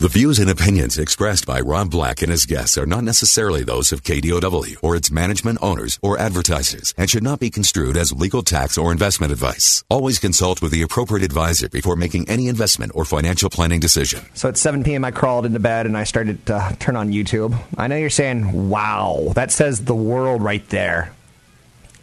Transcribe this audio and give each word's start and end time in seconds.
The 0.00 0.06
views 0.06 0.38
and 0.38 0.48
opinions 0.48 0.96
expressed 0.96 1.44
by 1.44 1.58
Rob 1.58 1.90
Black 1.90 2.22
and 2.22 2.30
his 2.30 2.46
guests 2.46 2.78
are 2.78 2.86
not 2.86 3.02
necessarily 3.02 3.64
those 3.64 3.90
of 3.90 4.04
KDOW 4.04 4.76
or 4.80 4.94
its 4.94 5.10
management 5.10 5.58
owners 5.60 5.98
or 6.00 6.16
advertisers 6.16 6.94
and 6.96 7.10
should 7.10 7.24
not 7.24 7.40
be 7.40 7.50
construed 7.50 7.96
as 7.96 8.12
legal 8.12 8.44
tax 8.44 8.78
or 8.78 8.92
investment 8.92 9.32
advice. 9.32 9.82
Always 9.90 10.20
consult 10.20 10.62
with 10.62 10.70
the 10.70 10.82
appropriate 10.82 11.24
advisor 11.24 11.68
before 11.68 11.96
making 11.96 12.30
any 12.30 12.46
investment 12.46 12.92
or 12.94 13.04
financial 13.04 13.50
planning 13.50 13.80
decision. 13.80 14.24
So 14.34 14.48
at 14.48 14.56
7 14.56 14.84
p.m., 14.84 15.04
I 15.04 15.10
crawled 15.10 15.46
into 15.46 15.58
bed 15.58 15.84
and 15.84 15.98
I 15.98 16.04
started 16.04 16.46
to 16.46 16.76
turn 16.78 16.94
on 16.94 17.10
YouTube. 17.10 17.58
I 17.76 17.88
know 17.88 17.96
you're 17.96 18.08
saying, 18.08 18.70
wow, 18.70 19.32
that 19.34 19.50
says 19.50 19.84
the 19.84 19.96
world 19.96 20.42
right 20.42 20.66
there. 20.68 21.12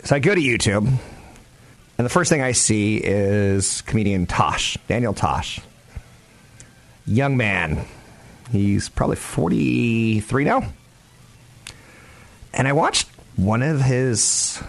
So 0.04 0.18
I 0.18 0.20
go 0.20 0.36
to 0.36 0.42
YouTube, 0.42 0.86
and 1.98 2.06
the 2.06 2.10
first 2.10 2.30
thing 2.30 2.42
I 2.42 2.52
see 2.52 2.98
is 2.98 3.84
comedian 3.84 4.26
Tosh, 4.26 4.78
Daniel 4.90 5.14
Tosh 5.14 5.62
young 7.06 7.38
man. 7.38 7.86
He's 8.52 8.90
probably 8.90 9.16
43 9.16 10.44
now. 10.44 10.72
And 12.54 12.68
I 12.68 12.74
watched 12.74 13.10
one 13.36 13.62
of 13.62 13.82
his 13.82 14.62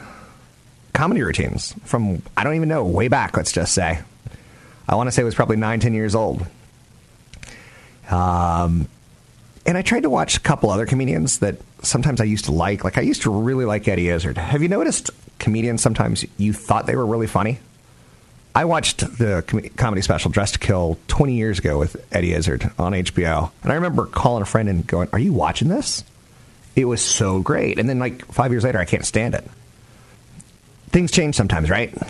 comedy 0.92 1.22
routines 1.22 1.74
from, 1.84 2.22
I 2.36 2.42
don't 2.42 2.54
even 2.54 2.68
know, 2.68 2.84
way 2.84 3.08
back, 3.08 3.36
let's 3.36 3.52
just 3.52 3.74
say. 3.74 4.00
I 4.88 4.94
want 4.94 5.08
to 5.08 5.12
say 5.12 5.22
it 5.22 5.24
was 5.24 5.34
probably 5.34 5.56
nine, 5.56 5.80
ten 5.80 5.94
years 5.94 6.14
old. 6.14 6.46
Um, 8.10 8.88
and 9.66 9.76
I 9.76 9.82
tried 9.82 10.04
to 10.04 10.10
watch 10.10 10.36
a 10.36 10.40
couple 10.40 10.70
other 10.70 10.86
comedians 10.86 11.40
that 11.40 11.56
sometimes 11.82 12.20
I 12.20 12.24
used 12.24 12.46
to 12.46 12.52
like. 12.52 12.84
Like, 12.84 12.98
I 12.98 13.02
used 13.02 13.22
to 13.22 13.30
really 13.30 13.64
like 13.64 13.86
Eddie 13.88 14.08
Izzard. 14.08 14.38
Have 14.38 14.62
you 14.62 14.68
noticed 14.68 15.10
comedians 15.38 15.82
sometimes 15.82 16.24
you 16.38 16.52
thought 16.52 16.86
they 16.86 16.96
were 16.96 17.06
really 17.06 17.26
funny? 17.26 17.58
I 18.56 18.64
watched 18.64 19.00
the 19.00 19.44
com- 19.46 19.68
comedy 19.76 20.00
special 20.00 20.30
Dressed 20.30 20.54
to 20.54 20.60
Kill 20.60 20.98
20 21.08 21.34
years 21.34 21.58
ago 21.58 21.78
with 21.78 21.94
Eddie 22.10 22.32
Izzard 22.32 22.70
on 22.78 22.92
HBO. 22.92 23.50
And 23.62 23.70
I 23.70 23.74
remember 23.74 24.06
calling 24.06 24.40
a 24.40 24.46
friend 24.46 24.70
and 24.70 24.86
going, 24.86 25.10
Are 25.12 25.18
you 25.18 25.34
watching 25.34 25.68
this? 25.68 26.02
It 26.74 26.86
was 26.86 27.02
so 27.02 27.42
great. 27.42 27.78
And 27.78 27.86
then, 27.86 27.98
like, 27.98 28.24
five 28.32 28.52
years 28.52 28.64
later, 28.64 28.78
I 28.78 28.86
can't 28.86 29.04
stand 29.04 29.34
it. 29.34 29.44
Things 30.88 31.12
change 31.12 31.34
sometimes, 31.34 31.68
right? 31.68 31.94
So 31.94 32.04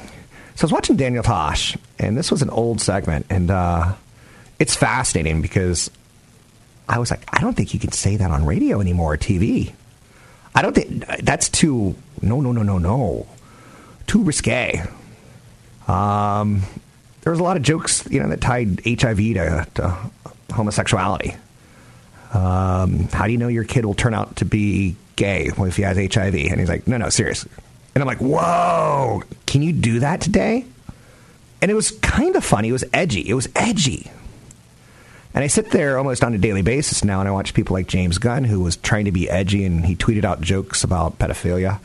I 0.60 0.62
was 0.62 0.72
watching 0.72 0.94
Daniel 0.94 1.24
Tosh, 1.24 1.76
and 1.98 2.16
this 2.16 2.30
was 2.30 2.42
an 2.42 2.50
old 2.50 2.80
segment. 2.80 3.26
And 3.28 3.50
uh, 3.50 3.94
it's 4.60 4.76
fascinating 4.76 5.42
because 5.42 5.90
I 6.88 7.00
was 7.00 7.10
like, 7.10 7.24
I 7.32 7.40
don't 7.40 7.56
think 7.56 7.74
you 7.74 7.80
can 7.80 7.90
say 7.90 8.18
that 8.18 8.30
on 8.30 8.46
radio 8.46 8.80
anymore 8.80 9.14
or 9.14 9.16
TV. 9.16 9.72
I 10.54 10.62
don't 10.62 10.76
think 10.76 11.04
that's 11.24 11.48
too, 11.48 11.96
no, 12.22 12.40
no, 12.40 12.52
no, 12.52 12.62
no, 12.62 12.78
no. 12.78 13.26
Too 14.06 14.22
risque. 14.22 14.86
Um, 15.88 16.62
there 17.22 17.30
was 17.30 17.40
a 17.40 17.42
lot 17.42 17.56
of 17.56 17.62
jokes, 17.62 18.08
you 18.10 18.20
know, 18.20 18.28
that 18.28 18.40
tied 18.40 18.80
HIV 18.84 19.16
to, 19.16 19.66
to 19.74 19.96
homosexuality. 20.52 21.36
Um, 22.32 23.08
how 23.08 23.26
do 23.26 23.32
you 23.32 23.38
know 23.38 23.48
your 23.48 23.64
kid 23.64 23.84
will 23.84 23.94
turn 23.94 24.14
out 24.14 24.36
to 24.36 24.44
be 24.44 24.96
gay 25.16 25.50
if 25.56 25.76
he 25.76 25.82
has 25.82 25.96
HIV? 25.96 26.34
And 26.34 26.60
he's 26.60 26.68
like, 26.68 26.86
no, 26.86 26.96
no, 26.96 27.08
seriously. 27.08 27.50
And 27.94 28.02
I'm 28.02 28.06
like, 28.06 28.18
whoa, 28.18 29.22
can 29.46 29.62
you 29.62 29.72
do 29.72 30.00
that 30.00 30.20
today? 30.20 30.66
And 31.62 31.70
it 31.70 31.74
was 31.74 31.92
kind 31.92 32.36
of 32.36 32.44
funny. 32.44 32.68
It 32.68 32.72
was 32.72 32.84
edgy. 32.92 33.26
It 33.28 33.34
was 33.34 33.48
edgy. 33.56 34.10
And 35.34 35.42
I 35.42 35.48
sit 35.48 35.70
there 35.70 35.98
almost 35.98 36.24
on 36.24 36.32
a 36.34 36.38
daily 36.38 36.62
basis 36.62 37.04
now, 37.04 37.20
and 37.20 37.28
I 37.28 37.32
watch 37.32 37.54
people 37.54 37.74
like 37.74 37.86
James 37.88 38.18
Gunn, 38.18 38.44
who 38.44 38.60
was 38.60 38.76
trying 38.76 39.04
to 39.06 39.12
be 39.12 39.28
edgy, 39.28 39.64
and 39.64 39.84
he 39.84 39.96
tweeted 39.96 40.24
out 40.24 40.40
jokes 40.40 40.84
about 40.84 41.18
pedophilia 41.18 41.78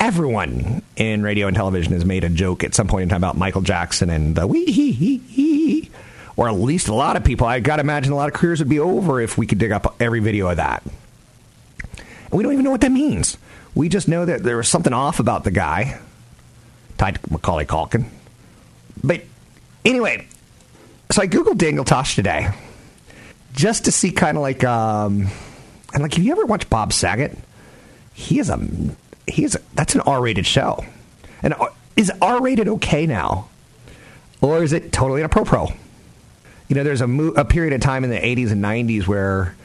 everyone 0.00 0.82
in 0.96 1.22
radio 1.22 1.46
and 1.46 1.54
television 1.54 1.92
has 1.92 2.04
made 2.04 2.24
a 2.24 2.28
joke 2.30 2.64
at 2.64 2.74
some 2.74 2.88
point 2.88 3.04
in 3.04 3.08
time 3.10 3.18
about 3.18 3.36
Michael 3.36 3.60
Jackson 3.60 4.08
and 4.10 4.34
the 4.34 4.46
wee 4.46 4.64
hee 4.64 4.92
hee 4.92 5.18
hee. 5.18 5.90
Or 6.36 6.48
at 6.48 6.54
least 6.54 6.88
a 6.88 6.94
lot 6.94 7.16
of 7.16 7.24
people. 7.24 7.46
I 7.46 7.60
got 7.60 7.76
to 7.76 7.80
imagine 7.80 8.12
a 8.12 8.16
lot 8.16 8.28
of 8.28 8.34
careers 8.34 8.60
would 8.60 8.68
be 8.68 8.80
over 8.80 9.20
if 9.20 9.36
we 9.36 9.46
could 9.46 9.58
dig 9.58 9.72
up 9.72 9.94
every 10.00 10.20
video 10.20 10.48
of 10.48 10.56
that. 10.56 10.82
And 10.82 12.32
we 12.32 12.42
don't 12.42 12.54
even 12.54 12.64
know 12.64 12.70
what 12.70 12.80
that 12.80 12.92
means. 12.92 13.36
We 13.74 13.90
just 13.90 14.08
know 14.08 14.24
that 14.24 14.42
there 14.42 14.56
was 14.56 14.68
something 14.68 14.94
off 14.94 15.20
about 15.20 15.44
the 15.44 15.50
guy, 15.50 16.00
tied 16.96 17.16
to 17.16 17.32
Macaulay 17.32 17.66
Culkin. 17.66 18.06
But 19.04 19.22
anyway, 19.84 20.26
so 21.10 21.20
I 21.22 21.26
googled 21.26 21.58
Daniel 21.58 21.84
Tosh 21.84 22.16
today, 22.16 22.48
just 23.52 23.84
to 23.84 23.92
see 23.92 24.10
kind 24.10 24.38
of 24.38 24.42
like, 24.42 24.64
um, 24.64 25.28
and 25.92 26.02
like, 26.02 26.14
have 26.14 26.24
you 26.24 26.32
ever 26.32 26.46
watched 26.46 26.70
Bob 26.70 26.92
Saget? 26.92 27.36
He 28.14 28.38
is 28.38 28.48
a 28.48 28.58
he's 29.30 29.56
that's 29.74 29.94
an 29.94 30.00
R-rated 30.02 30.46
show. 30.46 30.84
And 31.42 31.54
is 31.96 32.12
R-rated 32.20 32.68
okay 32.68 33.06
now, 33.06 33.48
or 34.40 34.62
is 34.62 34.72
it 34.72 34.92
totally 34.92 35.20
inappropriate? 35.20 35.70
You 36.68 36.76
know, 36.76 36.84
there's 36.84 37.00
a, 37.00 37.06
mo- 37.06 37.32
a 37.36 37.44
period 37.44 37.72
of 37.72 37.80
time 37.80 38.04
in 38.04 38.10
the 38.10 38.18
80s 38.18 38.52
and 38.52 38.62
90s 38.62 39.06
where 39.06 39.56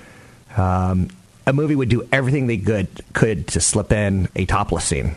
um, 0.58 1.10
a 1.46 1.54
movie 1.54 1.76
would 1.76 1.90
do 1.90 2.08
everything 2.12 2.48
they 2.48 2.58
could 2.58 2.88
could 3.14 3.48
to 3.50 3.62
slip 3.62 3.92
in 3.92 4.28
a 4.36 4.46
topless 4.46 4.86
scene. 4.86 5.16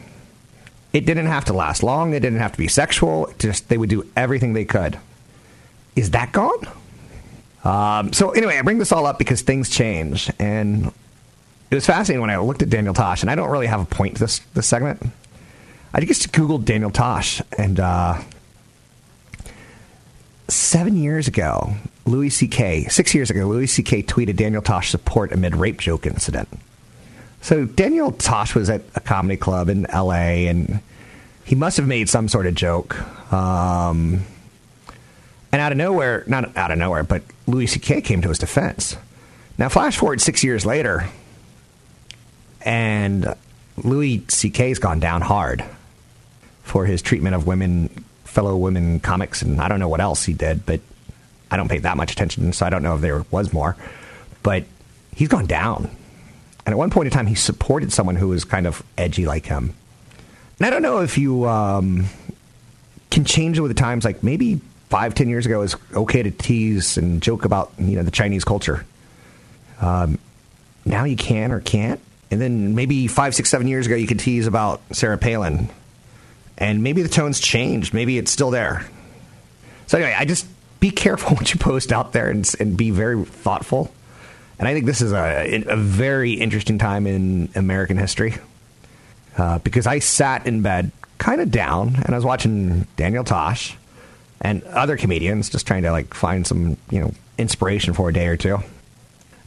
It 0.92 1.06
didn't 1.06 1.26
have 1.26 1.44
to 1.46 1.52
last 1.52 1.82
long. 1.82 2.14
It 2.14 2.20
didn't 2.20 2.40
have 2.40 2.52
to 2.52 2.58
be 2.58 2.68
sexual. 2.68 3.32
Just 3.38 3.68
they 3.68 3.78
would 3.78 3.90
do 3.90 4.06
everything 4.16 4.52
they 4.52 4.64
could. 4.64 4.98
Is 5.96 6.10
that 6.10 6.32
gone? 6.32 6.68
Um, 7.64 8.12
so 8.12 8.30
anyway, 8.30 8.58
I 8.58 8.62
bring 8.62 8.78
this 8.78 8.92
all 8.92 9.06
up 9.06 9.18
because 9.18 9.42
things 9.42 9.68
change, 9.68 10.30
and 10.38 10.92
it 11.70 11.74
was 11.74 11.86
fascinating 11.86 12.20
when 12.20 12.30
I 12.30 12.38
looked 12.38 12.62
at 12.62 12.70
Daniel 12.70 12.94
Tosh, 12.94 13.22
and 13.22 13.30
I 13.30 13.34
don't 13.34 13.50
really 13.50 13.66
have 13.66 13.80
a 13.80 13.84
point 13.84 14.14
to 14.14 14.20
this 14.20 14.38
this 14.54 14.66
segment. 14.66 15.02
I 15.92 16.00
just 16.00 16.32
googled 16.32 16.64
Daniel 16.64 16.90
Tosh, 16.90 17.42
and 17.56 17.80
uh, 17.80 18.20
seven 20.48 20.96
years 20.96 21.28
ago, 21.28 21.74
Louis 22.06 22.30
C.K. 22.30 22.84
Six 22.88 23.14
years 23.14 23.30
ago, 23.30 23.46
Louis 23.46 23.66
C.K. 23.66 24.02
tweeted 24.02 24.36
Daniel 24.36 24.62
Tosh 24.62 24.90
support 24.90 25.32
amid 25.32 25.56
rape 25.56 25.78
joke 25.78 26.06
incident. 26.06 26.48
So 27.40 27.64
Daniel 27.64 28.12
Tosh 28.12 28.54
was 28.54 28.68
at 28.68 28.82
a 28.94 29.00
comedy 29.00 29.36
club 29.36 29.68
in 29.68 29.86
L.A. 29.86 30.48
and 30.48 30.80
he 31.44 31.54
must 31.54 31.76
have 31.76 31.86
made 31.86 32.08
some 32.08 32.28
sort 32.28 32.46
of 32.46 32.54
joke. 32.54 33.00
Um, 33.32 34.24
and 35.52 35.62
out 35.62 35.72
of 35.72 35.78
nowhere, 35.78 36.24
not 36.26 36.56
out 36.56 36.70
of 36.70 36.78
nowhere, 36.78 37.04
but 37.04 37.22
Louis 37.46 37.66
C.K. 37.66 38.02
came 38.02 38.20
to 38.22 38.28
his 38.28 38.38
defense. 38.38 38.96
Now, 39.56 39.68
flash 39.68 39.96
forward 39.96 40.20
six 40.20 40.44
years 40.44 40.66
later, 40.66 41.08
and 42.62 43.34
Louis 43.76 44.24
C.K.'s 44.28 44.78
gone 44.78 45.00
down 45.00 45.22
hard 45.22 45.64
for 46.62 46.84
his 46.84 47.02
treatment 47.02 47.34
of 47.34 47.46
women, 47.46 47.88
fellow 48.24 48.56
women 48.56 49.00
comics, 49.00 49.42
and 49.42 49.60
I 49.60 49.68
don't 49.68 49.80
know 49.80 49.88
what 49.88 50.00
else 50.00 50.24
he 50.24 50.32
did, 50.32 50.66
but 50.66 50.80
I 51.50 51.56
don't 51.56 51.68
pay 51.68 51.78
that 51.78 51.96
much 51.96 52.12
attention, 52.12 52.52
so 52.52 52.66
I 52.66 52.70
don't 52.70 52.82
know 52.82 52.94
if 52.94 53.00
there 53.00 53.24
was 53.30 53.52
more. 53.52 53.76
But 54.42 54.64
he's 55.14 55.28
gone 55.28 55.46
down. 55.46 55.90
And 56.66 56.72
at 56.74 56.78
one 56.78 56.90
point 56.90 57.06
in 57.06 57.12
time, 57.12 57.26
he 57.26 57.34
supported 57.34 57.92
someone 57.92 58.16
who 58.16 58.28
was 58.28 58.44
kind 58.44 58.66
of 58.66 58.82
edgy 58.98 59.24
like 59.24 59.46
him. 59.46 59.74
And 60.58 60.66
I 60.66 60.70
don't 60.70 60.82
know 60.82 61.00
if 61.00 61.16
you 61.16 61.48
um, 61.48 62.04
can 63.10 63.24
change 63.24 63.58
it 63.58 63.62
with 63.62 63.70
the 63.70 63.80
times. 63.80 64.04
Like 64.04 64.22
maybe 64.22 64.60
five, 64.90 65.14
ten 65.14 65.28
years 65.28 65.46
ago, 65.46 65.60
it 65.60 65.62
was 65.62 65.76
okay 65.94 66.22
to 66.22 66.30
tease 66.30 66.98
and 66.98 67.22
joke 67.22 67.44
about 67.44 67.72
you 67.78 67.96
know 67.96 68.02
the 68.02 68.10
Chinese 68.10 68.44
culture. 68.44 68.84
Um, 69.80 70.18
now 70.84 71.04
you 71.04 71.16
can 71.16 71.52
or 71.52 71.60
can't. 71.60 72.00
And 72.30 72.40
then 72.40 72.74
maybe 72.74 73.06
five, 73.06 73.34
six, 73.34 73.48
seven 73.48 73.68
years 73.68 73.86
ago, 73.86 73.96
you 73.96 74.06
could 74.06 74.20
tease 74.20 74.46
about 74.46 74.80
Sarah 74.92 75.18
Palin. 75.18 75.68
And 76.58 76.82
maybe 76.82 77.02
the 77.02 77.08
tone's 77.08 77.40
changed. 77.40 77.94
Maybe 77.94 78.18
it's 78.18 78.30
still 78.30 78.50
there. 78.50 78.86
So, 79.86 79.96
anyway, 79.96 80.14
I 80.18 80.24
just 80.24 80.46
be 80.80 80.90
careful 80.90 81.36
what 81.36 81.52
you 81.52 81.58
post 81.58 81.92
out 81.92 82.12
there 82.12 82.28
and, 82.28 82.50
and 82.60 82.76
be 82.76 82.90
very 82.90 83.24
thoughtful. 83.24 83.92
And 84.58 84.66
I 84.66 84.74
think 84.74 84.86
this 84.86 85.00
is 85.00 85.12
a, 85.12 85.64
a 85.68 85.76
very 85.76 86.32
interesting 86.32 86.78
time 86.78 87.06
in 87.06 87.48
American 87.54 87.96
history 87.96 88.34
uh, 89.36 89.60
because 89.60 89.86
I 89.86 90.00
sat 90.00 90.46
in 90.46 90.62
bed 90.62 90.90
kind 91.18 91.40
of 91.40 91.50
down 91.50 91.94
and 91.94 92.08
I 92.08 92.14
was 92.14 92.24
watching 92.24 92.86
Daniel 92.96 93.24
Tosh 93.24 93.76
and 94.40 94.62
other 94.64 94.96
comedians 94.96 95.48
just 95.48 95.66
trying 95.66 95.82
to 95.82 95.92
like 95.92 96.12
find 96.12 96.46
some, 96.46 96.76
you 96.90 97.00
know, 97.00 97.12
inspiration 97.38 97.94
for 97.94 98.08
a 98.08 98.12
day 98.12 98.26
or 98.26 98.36
two. 98.36 98.58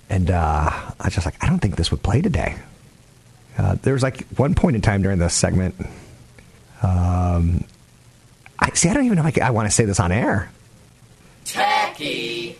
And 0.10 0.32
uh, 0.32 0.70
I 0.72 1.06
was 1.06 1.14
just 1.14 1.26
like, 1.26 1.42
I 1.42 1.48
don't 1.48 1.60
think 1.60 1.76
this 1.76 1.92
would 1.92 2.04
play 2.04 2.22
today. 2.22 2.56
Uh, 3.58 3.76
there 3.82 3.94
was 3.94 4.04
like 4.04 4.26
one 4.38 4.56
point 4.56 4.76
in 4.76 4.82
time 4.82 5.02
during 5.02 5.20
this 5.20 5.34
segment. 5.34 5.76
Um, 6.82 7.64
I 8.60 8.70
see. 8.74 8.90
I 8.90 8.94
don't 8.94 9.06
even 9.06 9.18
know 9.18 9.28
if 9.28 9.42
I, 9.42 9.48
I 9.48 9.50
want 9.52 9.68
to 9.68 9.74
say 9.74 9.86
this 9.86 10.00
on 10.00 10.12
air. 10.12 10.52
Tacky. 11.46 12.58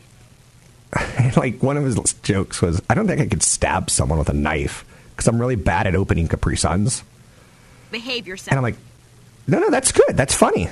Like 1.38 1.64
one 1.64 1.78
of 1.78 1.86
his 1.86 1.96
jokes 2.22 2.62
was, 2.62 2.82
I 2.90 2.94
don't 2.94 3.08
think 3.08 3.22
I 3.22 3.26
could 3.26 3.42
stab 3.42 3.90
someone 3.90 4.20
with 4.20 4.28
a 4.28 4.34
knife 4.34 4.84
because 5.12 5.28
I'm 5.30 5.40
really 5.40 5.56
bad 5.56 5.88
at 5.88 5.96
opening 5.96 6.28
Capri 6.28 6.58
Suns. 6.58 7.04
Behave 7.92 8.28
yourself. 8.28 8.52
And 8.52 8.58
I'm 8.58 8.64
like, 8.64 8.76
no, 9.48 9.60
no, 9.60 9.70
that's 9.70 9.94
good. 9.94 10.18
That's 10.18 10.36
funny. 10.36 10.70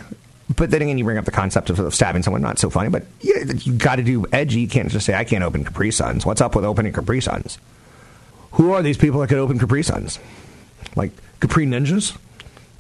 But 0.56 0.72
then 0.72 0.82
again, 0.82 0.98
you 0.98 1.06
bring 1.06 1.18
up 1.18 1.24
the 1.24 1.32
concept 1.32 1.70
of 1.70 1.94
stabbing 1.96 2.24
someone, 2.24 2.42
not 2.42 2.60
so 2.60 2.70
funny. 2.70 2.90
But 2.90 3.06
yeah, 3.22 3.44
you 3.46 3.74
got 3.74 3.96
to 3.96 4.04
do 4.04 4.26
edgy. 4.34 4.62
You 4.62 4.68
can't 4.68 4.90
just 4.90 5.06
say, 5.06 5.14
I 5.14 5.24
can't 5.24 5.44
open 5.44 5.64
Capri 5.64 5.92
Suns. 5.92 6.26
What's 6.26 6.42
up 6.42 6.56
with 6.56 6.66
opening 6.66 6.92
Capri 6.92 7.22
Suns? 7.22 7.58
Who 8.54 8.72
are 8.72 8.82
these 8.82 8.98
people 8.98 9.20
that 9.22 9.28
could 9.28 9.38
open 9.38 9.60
Capri 9.60 9.84
Suns? 9.84 10.20
Like 10.96 11.12
Capri 11.40 11.66
Ninjas? 11.66 12.18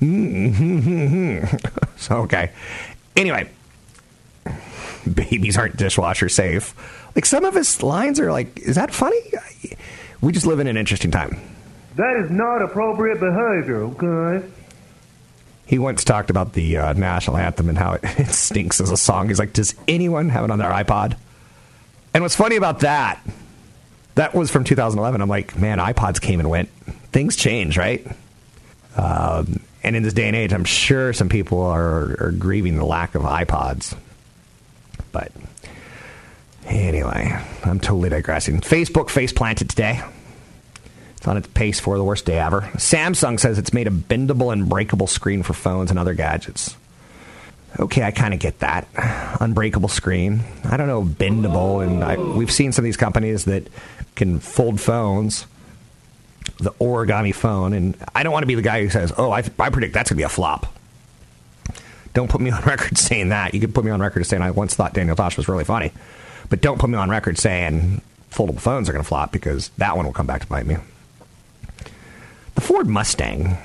Mm-hmm. 0.02 1.58
so, 1.98 2.18
okay. 2.18 2.52
Anyway, 3.16 3.50
babies 5.14 5.58
aren't 5.58 5.78
dishwasher 5.78 6.30
safe. 6.30 6.74
Like 7.16 7.26
some 7.26 7.46
of 7.46 7.54
his 7.54 7.82
lines 7.84 8.20
are 8.20 8.32
like, 8.32 8.60
is 8.60 8.76
that 8.76 8.94
funny? 8.94 9.20
We 10.22 10.32
just 10.32 10.46
live 10.46 10.60
in 10.60 10.68
an 10.68 10.78
interesting 10.78 11.12
time. 11.12 11.40
That 11.96 12.18
is 12.18 12.30
not 12.30 12.62
appropriate 12.62 13.20
behavior, 13.20 13.84
okay? 13.84 14.48
He 15.66 15.78
once 15.78 16.04
talked 16.04 16.30
about 16.30 16.54
the 16.54 16.78
uh, 16.78 16.94
national 16.94 17.38
anthem 17.38 17.70
and 17.70 17.78
how 17.78 17.94
it, 17.94 18.02
it 18.04 18.32
stinks 18.32 18.82
as 18.82 18.90
a 18.92 18.98
song. 18.98 19.28
He's 19.28 19.40
like, 19.40 19.54
does 19.54 19.76
anyone 19.88 20.30
have 20.30 20.46
it 20.46 20.52
on 20.52 20.60
their 20.60 20.72
iPod? 20.72 21.18
And 22.14 22.24
what's 22.24 22.36
funny 22.36 22.56
about 22.56 22.80
that, 22.80 23.20
that 24.20 24.36
was 24.36 24.52
from 24.52 24.66
2011. 24.66 25.22
I'm 25.22 25.30
like, 25.30 25.58
man, 25.58 25.78
iPods 25.78 26.20
came 26.20 26.42
and 26.42 26.50
went. 26.50 26.68
Things 27.14 27.38
change, 27.38 27.78
right? 27.78 28.06
Um, 28.98 29.62
and 29.82 29.96
in 29.96 30.04
this 30.04 30.12
day 30.12 30.28
and 30.28 30.36
age, 30.36 30.52
I'm 30.52 30.66
sure 30.66 31.14
some 31.14 31.30
people 31.30 31.62
are, 31.62 32.18
are 32.22 32.34
grieving 32.38 32.76
the 32.76 32.84
lack 32.84 33.16
of 33.16 33.22
iPods. 33.22 33.96
But 35.14 35.32
anyway, 36.66 37.34
I'm 37.64 37.80
totally 37.80 38.10
digressing. 38.10 38.60
Facebook 38.60 39.10
face 39.10 39.32
planted 39.32 39.70
today. 39.70 40.02
It's 41.16 41.26
on 41.26 41.38
its 41.38 41.48
pace 41.48 41.80
for 41.80 41.98
the 41.98 42.04
worst 42.04 42.26
day 42.26 42.40
ever. 42.40 42.62
Samsung 42.76 43.40
says 43.40 43.58
it's 43.58 43.72
made 43.72 43.88
a 43.88 43.92
bendable 43.92 44.52
and 44.52 44.68
breakable 44.68 45.08
screen 45.08 45.44
for 45.44 45.54
phones 45.54 45.92
and 45.92 46.00
other 46.00 46.14
gadgets. 46.14 46.76
Okay, 47.80 48.04
I 48.04 48.12
kind 48.12 48.34
of 48.34 48.42
get 48.42 48.60
that. 48.60 48.86
Unbreakable 49.40 49.88
screen. 49.88 50.42
I 50.66 50.76
don't 50.76 50.88
know, 50.88 51.04
bendable. 51.04 51.86
And 51.86 52.04
I, 52.04 52.18
we've 52.18 52.52
seen 52.52 52.74
some 52.74 52.84
of 52.84 52.86
these 52.86 52.98
companies 52.98 53.46
that 53.46 53.68
can 54.20 54.40
fold 54.40 54.80
phones, 54.80 55.48
the 56.58 56.72
origami 56.74 57.34
phone. 57.34 57.74
And 57.74 57.98
I 58.14 58.22
don't 58.22 58.34
want 58.34 58.44
to 58.44 58.48
be 58.48 58.56
the 58.56 58.62
guy 58.62 58.84
who 58.84 58.90
says, 58.90 59.12
oh, 59.18 59.32
I, 59.32 59.44
I 59.58 59.70
predict 59.70 59.94
that's 59.94 60.10
going 60.10 60.18
to 60.18 60.22
be 60.22 60.24
a 60.24 60.30
flop. 60.30 60.72
Don't 62.14 62.30
put 62.30 62.42
me 62.42 62.52
on 62.52 62.62
record 62.64 62.98
saying 62.98 63.30
that. 63.30 63.54
You 63.54 63.60
could 63.60 63.74
put 63.74 63.86
me 63.86 63.92
on 63.92 64.02
record 64.02 64.26
saying 64.26 64.44
I 64.44 64.52
once 64.52 64.76
thought 64.76 64.94
Daniel 64.94 65.16
Tosh 65.16 65.38
was 65.38 65.48
really 65.48 65.64
funny. 65.64 65.92
But 66.50 66.62
don't 66.62 66.80
put 66.80 66.90
me 66.90 66.98
on 66.98 67.10
record 67.10 67.38
saying 67.38 68.02
foldable 68.30 68.60
phones 68.60 68.90
are 68.90 68.92
going 68.92 69.04
to 69.04 69.08
flop 69.08 69.32
because 69.32 69.70
that 69.78 69.96
one 69.96 70.06
will 70.06 70.14
come 70.14 70.28
back 70.28 70.42
to 70.42 70.48
bite 70.48 70.66
me. 70.66 70.78
The 72.56 72.62
Ford 72.62 72.88
Mustang. 72.88 73.58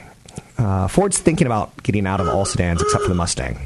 Uh, 0.57 0.87
Ford's 0.87 1.19
thinking 1.19 1.47
about 1.47 1.83
getting 1.83 2.07
out 2.07 2.21
of 2.21 2.29
all 2.29 2.45
sedans 2.45 2.81
except 2.81 3.03
for 3.03 3.09
the 3.09 3.15
Mustang, 3.17 3.59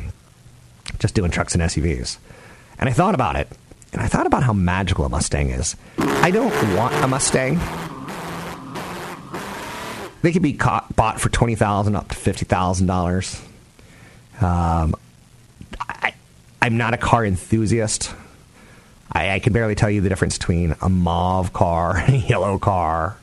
just 0.99 1.15
doing 1.15 1.31
trucks 1.31 1.55
and 1.55 1.63
SUVs. 1.63 2.17
And 2.79 2.89
I 2.89 2.93
thought 2.93 3.15
about 3.15 3.37
it, 3.37 3.49
and 3.93 4.03
I 4.03 4.07
thought 4.07 4.27
about 4.27 4.43
how 4.43 4.53
magical 4.53 5.05
a 5.05 5.09
Mustang 5.09 5.51
is. 5.51 5.77
I 5.99 6.31
don't 6.31 6.53
want 6.77 6.95
a 7.03 7.09
Mustang. 7.09 7.59
They 10.23 10.33
could 10.33 10.43
be 10.43 10.53
caught, 10.55 10.95
bought 10.97 11.21
for 11.21 11.29
twenty 11.29 11.55
thousand 11.55 11.97
up 11.97 12.09
to 12.09 12.17
fifty 12.17 12.45
thousand 12.45 12.87
dollars. 12.87 13.41
Um, 14.41 14.95
I, 15.81 16.15
I'm 16.61 16.77
not 16.77 16.95
a 16.95 16.97
car 16.97 17.25
enthusiast. 17.25 18.13
I, 19.11 19.31
I 19.35 19.39
can 19.39 19.53
barely 19.53 19.75
tell 19.75 19.91
you 19.91 20.01
the 20.01 20.09
difference 20.09 20.37
between 20.37 20.75
a 20.83 20.89
mauve 20.89 21.53
car 21.53 21.97
and 21.97 22.15
a 22.15 22.19
yellow 22.19 22.59
car. 22.59 23.17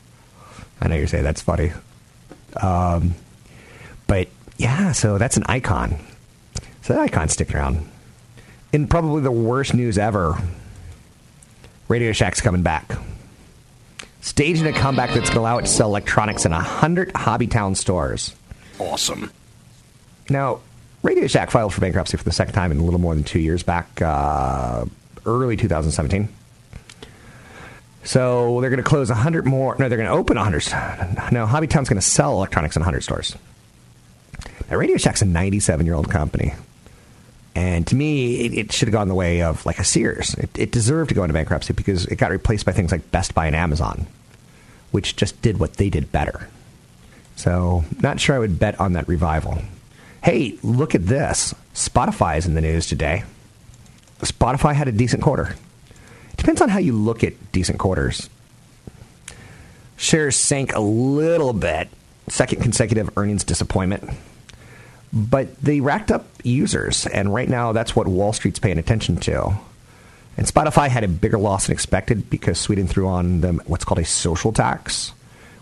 I 0.80 0.88
know 0.88 0.96
you're 0.96 1.06
saying 1.06 1.24
that's 1.24 1.42
funny. 1.42 1.72
Um, 2.60 3.14
but 4.06 4.28
yeah, 4.56 4.92
so 4.92 5.18
that's 5.18 5.36
an 5.36 5.44
icon. 5.46 5.96
So 6.82 6.94
that 6.94 7.00
icon's 7.00 7.32
sticking 7.32 7.56
around. 7.56 7.88
In 8.72 8.86
probably 8.88 9.22
the 9.22 9.30
worst 9.30 9.74
news 9.74 9.96
ever, 9.98 10.36
Radio 11.88 12.12
Shack's 12.12 12.40
coming 12.40 12.62
back. 12.62 12.96
Staging 14.20 14.66
a 14.66 14.72
comeback 14.72 15.10
that's 15.10 15.30
going 15.30 15.34
to 15.34 15.40
allow 15.40 15.58
it 15.58 15.62
to 15.62 15.68
sell 15.68 15.88
electronics 15.88 16.44
in 16.44 16.52
100 16.52 17.12
Hobbytown 17.12 17.76
stores. 17.76 18.34
Awesome. 18.78 19.30
Now, 20.28 20.60
Radio 21.02 21.28
Shack 21.28 21.52
filed 21.52 21.72
for 21.72 21.80
bankruptcy 21.80 22.16
for 22.16 22.24
the 22.24 22.32
second 22.32 22.54
time 22.54 22.72
in 22.72 22.78
a 22.78 22.82
little 22.82 22.98
more 23.00 23.14
than 23.14 23.22
two 23.22 23.38
years 23.38 23.62
back, 23.62 24.02
uh, 24.02 24.84
early 25.24 25.56
2017. 25.56 26.28
So 28.02 28.60
they're 28.60 28.70
going 28.70 28.82
to 28.82 28.88
close 28.88 29.08
100 29.10 29.46
more. 29.46 29.76
No, 29.78 29.88
they're 29.88 29.98
going 29.98 30.08
to 30.08 30.14
open 30.14 30.36
100. 30.36 31.32
No, 31.32 31.46
Hobbytown's 31.46 31.88
going 31.88 32.00
to 32.00 32.06
sell 32.06 32.32
electronics 32.32 32.76
in 32.76 32.80
100 32.80 33.02
stores. 33.02 33.36
Now, 34.70 34.76
Radio 34.76 34.96
Shack's 34.96 35.22
a 35.22 35.24
97 35.24 35.86
year 35.86 35.94
old 35.94 36.10
company. 36.10 36.54
And 37.56 37.86
to 37.86 37.96
me, 37.96 38.44
it, 38.44 38.52
it 38.52 38.72
should 38.72 38.86
have 38.86 38.92
gone 38.92 39.08
the 39.08 39.14
way 39.14 39.40
of 39.40 39.64
like 39.64 39.78
a 39.78 39.84
Sears. 39.84 40.34
It, 40.34 40.50
it 40.58 40.72
deserved 40.72 41.08
to 41.08 41.14
go 41.14 41.24
into 41.24 41.32
bankruptcy 41.32 41.72
because 41.72 42.04
it 42.04 42.16
got 42.16 42.30
replaced 42.30 42.66
by 42.66 42.72
things 42.72 42.92
like 42.92 43.10
Best 43.10 43.34
Buy 43.34 43.46
and 43.46 43.56
Amazon, 43.56 44.06
which 44.90 45.16
just 45.16 45.40
did 45.40 45.58
what 45.58 45.78
they 45.78 45.88
did 45.88 46.12
better. 46.12 46.50
So, 47.34 47.86
not 48.02 48.20
sure 48.20 48.36
I 48.36 48.40
would 48.40 48.58
bet 48.58 48.78
on 48.78 48.92
that 48.92 49.08
revival. 49.08 49.62
Hey, 50.22 50.58
look 50.62 50.94
at 50.94 51.06
this. 51.06 51.54
Spotify 51.72 52.36
is 52.36 52.44
in 52.44 52.52
the 52.52 52.60
news 52.60 52.86
today. 52.86 53.24
Spotify 54.20 54.74
had 54.74 54.88
a 54.88 54.92
decent 54.92 55.22
quarter. 55.22 55.56
It 56.32 56.36
depends 56.36 56.60
on 56.60 56.68
how 56.68 56.78
you 56.78 56.92
look 56.92 57.24
at 57.24 57.52
decent 57.52 57.78
quarters. 57.78 58.28
Shares 59.96 60.36
sank 60.36 60.74
a 60.74 60.80
little 60.80 61.54
bit, 61.54 61.88
second 62.28 62.60
consecutive 62.60 63.16
earnings 63.16 63.44
disappointment. 63.44 64.10
But 65.16 65.56
they 65.62 65.80
racked 65.80 66.10
up 66.10 66.26
users, 66.44 67.06
and 67.06 67.32
right 67.32 67.48
now 67.48 67.72
that's 67.72 67.96
what 67.96 68.06
Wall 68.06 68.34
Street's 68.34 68.58
paying 68.58 68.76
attention 68.76 69.16
to. 69.20 69.56
And 70.36 70.46
Spotify 70.46 70.88
had 70.88 71.04
a 71.04 71.08
bigger 71.08 71.38
loss 71.38 71.66
than 71.66 71.72
expected 71.72 72.28
because 72.28 72.60
Sweden 72.60 72.86
threw 72.86 73.08
on 73.08 73.40
them 73.40 73.62
what's 73.64 73.82
called 73.82 73.98
a 73.98 74.04
social 74.04 74.52
tax, 74.52 75.14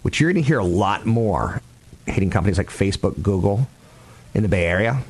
which 0.02 0.18
you're 0.18 0.32
going 0.32 0.42
to 0.42 0.46
hear 0.46 0.58
a 0.58 0.64
lot 0.64 1.06
more 1.06 1.62
hitting 2.04 2.30
companies 2.30 2.58
like 2.58 2.66
Facebook, 2.66 3.22
Google 3.22 3.68
in 4.34 4.42
the 4.42 4.48
Bay 4.48 4.64
Area. 4.64 5.04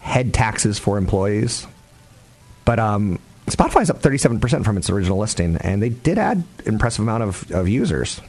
Head 0.00 0.32
taxes 0.32 0.78
for 0.78 0.96
employees. 0.96 1.66
But 2.64 2.78
um, 2.78 3.18
Spotify's 3.46 3.90
up 3.90 4.00
37% 4.00 4.64
from 4.64 4.78
its 4.78 4.88
original 4.88 5.18
listing, 5.18 5.58
and 5.58 5.82
they 5.82 5.90
did 5.90 6.16
add 6.16 6.44
impressive 6.64 7.02
amount 7.02 7.24
of, 7.24 7.50
of 7.52 7.68
users. 7.68 8.22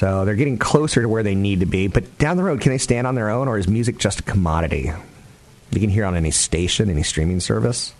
So 0.00 0.24
they're 0.24 0.34
getting 0.34 0.56
closer 0.56 1.02
to 1.02 1.08
where 1.10 1.22
they 1.22 1.34
need 1.34 1.60
to 1.60 1.66
be. 1.66 1.86
But 1.86 2.16
down 2.16 2.38
the 2.38 2.42
road, 2.42 2.62
can 2.62 2.72
they 2.72 2.78
stand 2.78 3.06
on 3.06 3.16
their 3.16 3.28
own, 3.28 3.48
or 3.48 3.58
is 3.58 3.68
music 3.68 3.98
just 3.98 4.20
a 4.20 4.22
commodity? 4.22 4.90
You 5.72 5.78
can 5.78 5.90
hear 5.90 6.06
on 6.06 6.16
any 6.16 6.30
station, 6.30 6.88
any 6.88 7.02
streaming 7.02 7.38
service. 7.38 7.92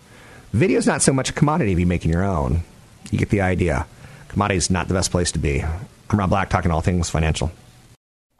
Video's 0.51 0.87
not 0.87 1.03
so 1.03 1.13
much 1.13 1.29
a 1.29 1.33
commodity 1.33 1.73
if 1.73 1.77
you 1.77 1.85
making 1.85 2.11
your 2.11 2.23
own. 2.23 2.63
You 3.11 3.19
get 3.19 3.29
the 3.29 3.41
idea. 3.41 3.85
Commodity's 4.29 4.71
not 4.71 4.87
the 4.87 4.95
best 4.95 5.11
place 5.11 5.31
to 5.33 5.39
be. 5.39 5.61
I'm 5.61 6.17
Rob 6.19 6.31
Black, 6.31 6.49
talking 6.49 6.71
all 6.71 6.81
things 6.81 7.11
financial. 7.11 7.51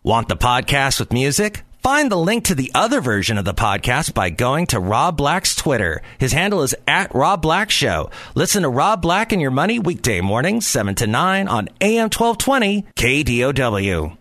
Want 0.01 0.27
the 0.27 0.37
podcast 0.37 0.99
with 0.99 1.13
music? 1.13 1.61
Find 1.81 2.11
the 2.11 2.17
link 2.17 2.43
to 2.45 2.53
the 2.53 2.69
other 2.75 3.01
version 3.01 3.39
of 3.39 3.45
the 3.45 3.55
podcast 3.55 4.13
by 4.13 4.29
going 4.29 4.67
to 4.67 4.79
Rob 4.79 5.17
Black's 5.17 5.55
Twitter. 5.55 6.03
His 6.19 6.31
handle 6.31 6.61
is 6.61 6.75
at 6.87 7.15
Rob 7.15 7.41
Black 7.41 7.71
Show. 7.71 8.11
Listen 8.35 8.61
to 8.61 8.69
Rob 8.69 9.01
Black 9.01 9.31
and 9.31 9.41
Your 9.41 9.49
Money 9.49 9.79
weekday 9.79 10.21
mornings, 10.21 10.67
7 10.67 10.93
to 10.93 11.07
9 11.07 11.47
on 11.47 11.69
AM 11.81 12.11
1220 12.11 12.85
KDOW. 12.95 14.15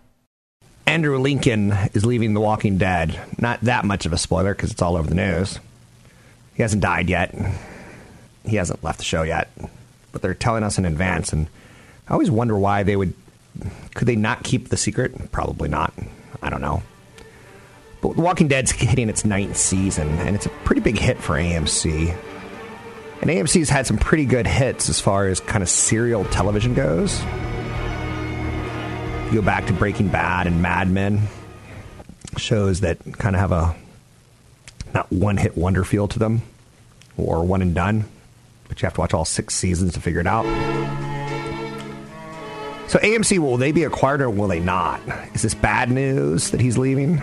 Andrew 0.87 1.19
Lincoln 1.19 1.73
is 1.93 2.07
leaving 2.07 2.33
The 2.33 2.40
Walking 2.40 2.79
Dead. 2.79 3.21
Not 3.38 3.61
that 3.61 3.85
much 3.85 4.07
of 4.07 4.14
a 4.14 4.19
spoiler 4.19 4.55
because 4.55 4.71
it's 4.71 4.81
all 4.81 4.97
over 4.97 5.11
the 5.11 5.14
news. 5.14 5.59
He 6.55 6.62
hasn't 6.62 6.81
died 6.81 7.11
yet. 7.11 7.35
He 8.43 8.57
hasn't 8.57 8.83
left 8.83 8.97
the 8.97 9.05
show 9.05 9.23
yet. 9.23 9.50
But 10.12 10.23
they're 10.23 10.33
telling 10.33 10.62
us 10.62 10.79
in 10.79 10.87
advance. 10.87 11.31
And 11.35 11.47
I 12.09 12.14
always 12.14 12.31
wonder 12.31 12.57
why 12.57 12.85
they 12.85 12.97
would. 12.97 13.12
Could 13.95 14.09
they 14.09 14.17
not 14.17 14.45
keep 14.45 14.71
the 14.71 14.79
secret? 14.79 15.31
Probably 15.31 15.69
not. 15.69 15.93
I 16.43 16.49
don't 16.49 16.62
know. 16.62 16.83
But 18.00 18.16
Walking 18.16 18.49
Dead's 18.49 18.71
hitting 18.71 19.09
its 19.09 19.25
ninth 19.25 19.57
season, 19.57 20.09
and 20.09 20.35
it's 20.35 20.47
a 20.47 20.50
pretty 20.64 20.80
big 20.80 20.99
hit 20.99 21.19
for 21.19 21.35
AMC. 21.35 22.16
And 23.21 23.30
AMC's 23.30 23.69
had 23.69 23.87
some 23.87 23.99
pretty 23.99 24.25
good 24.25 24.47
hits 24.47 24.88
as 24.88 24.99
far 25.00 25.26
as 25.26 25.40
kind 25.40 25.62
of 25.62 25.69
serial 25.69 26.25
television 26.25 26.73
goes. 26.73 27.21
You 29.26 29.35
go 29.35 29.42
back 29.42 29.66
to 29.66 29.75
Breaking 29.75 30.09
Bad 30.09 30.47
and 30.47 30.62
Mad 30.62 30.90
Men, 30.90 31.28
shows 32.38 32.80
that 32.80 32.99
kind 33.19 33.37
of 33.37 33.40
have 33.40 33.52
a 33.52 33.76
not 34.95 35.12
one 35.12 35.37
hit 35.37 35.57
wonder 35.57 35.85
feel 35.85 36.09
to 36.09 36.19
them, 36.19 36.42
or 37.19 37.45
one 37.45 37.61
and 37.61 37.75
done, 37.75 38.07
but 38.69 38.80
you 38.80 38.87
have 38.87 38.95
to 38.95 39.00
watch 39.00 39.12
all 39.12 39.26
six 39.26 39.54
seasons 39.54 39.92
to 39.95 40.00
figure 40.00 40.21
it 40.21 40.26
out. 40.26 40.47
So 42.88 42.99
AMC, 42.99 43.38
will 43.38 43.57
they 43.57 43.71
be 43.71 43.85
acquired 43.85 44.21
or 44.21 44.30
will 44.30 44.49
they 44.49 44.59
not? 44.59 45.00
Is 45.35 45.42
this 45.42 45.54
bad 45.54 45.92
news 45.92 46.50
that 46.50 46.61
he's 46.61 46.76
leaving? 46.76 47.23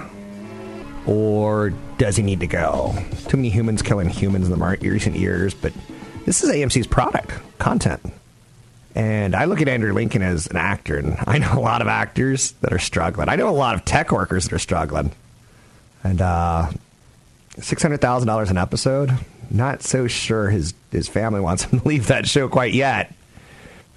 Or 1.08 1.70
does 1.98 2.18
he 2.18 2.24
need 2.24 2.42
to 2.42 2.48
go? 2.48 2.94
Too 3.30 3.38
many 3.38 3.50
humans 3.50 3.82
killing 3.82 4.10
humans 4.10 4.50
in 4.50 4.60
the 4.60 4.78
recent 4.82 5.16
years, 5.16 5.54
but 5.54 5.74
This 6.26 6.44
is 6.44 6.52
AMC's 6.52 6.88
product, 6.88 7.32
content. 7.58 8.02
And 8.94 9.36
I 9.36 9.46
look 9.46 9.62
at 9.62 9.70
Andrew 9.70 9.94
Lincoln 9.94 10.22
as 10.22 10.48
an 10.48 10.58
actor, 10.58 10.98
and 10.98 11.16
I 11.26 11.38
know 11.38 11.54
a 11.54 11.62
lot 11.62 11.82
of 11.82 11.88
actors 11.88 12.52
that 12.62 12.74
are 12.74 12.80
struggling. 12.80 13.30
I 13.30 13.36
know 13.38 13.48
a 13.48 13.52
lot 13.52 13.76
of 13.76 13.86
tech 13.86 14.12
workers 14.12 14.46
that 14.46 14.54
are 14.54 14.60
struggling. 14.60 15.12
And 16.04 16.22
uh, 16.22 16.72
$600,000 17.58 18.50
an 18.50 18.58
episode, 18.58 19.12
not 19.50 19.84
so 19.84 20.08
sure 20.08 20.50
his, 20.50 20.74
his 20.92 21.08
family 21.08 21.40
wants 21.40 21.64
him 21.64 21.80
to 21.80 21.88
leave 21.88 22.08
that 22.08 22.28
show 22.28 22.50
quite 22.50 22.74
yet. 22.74 23.14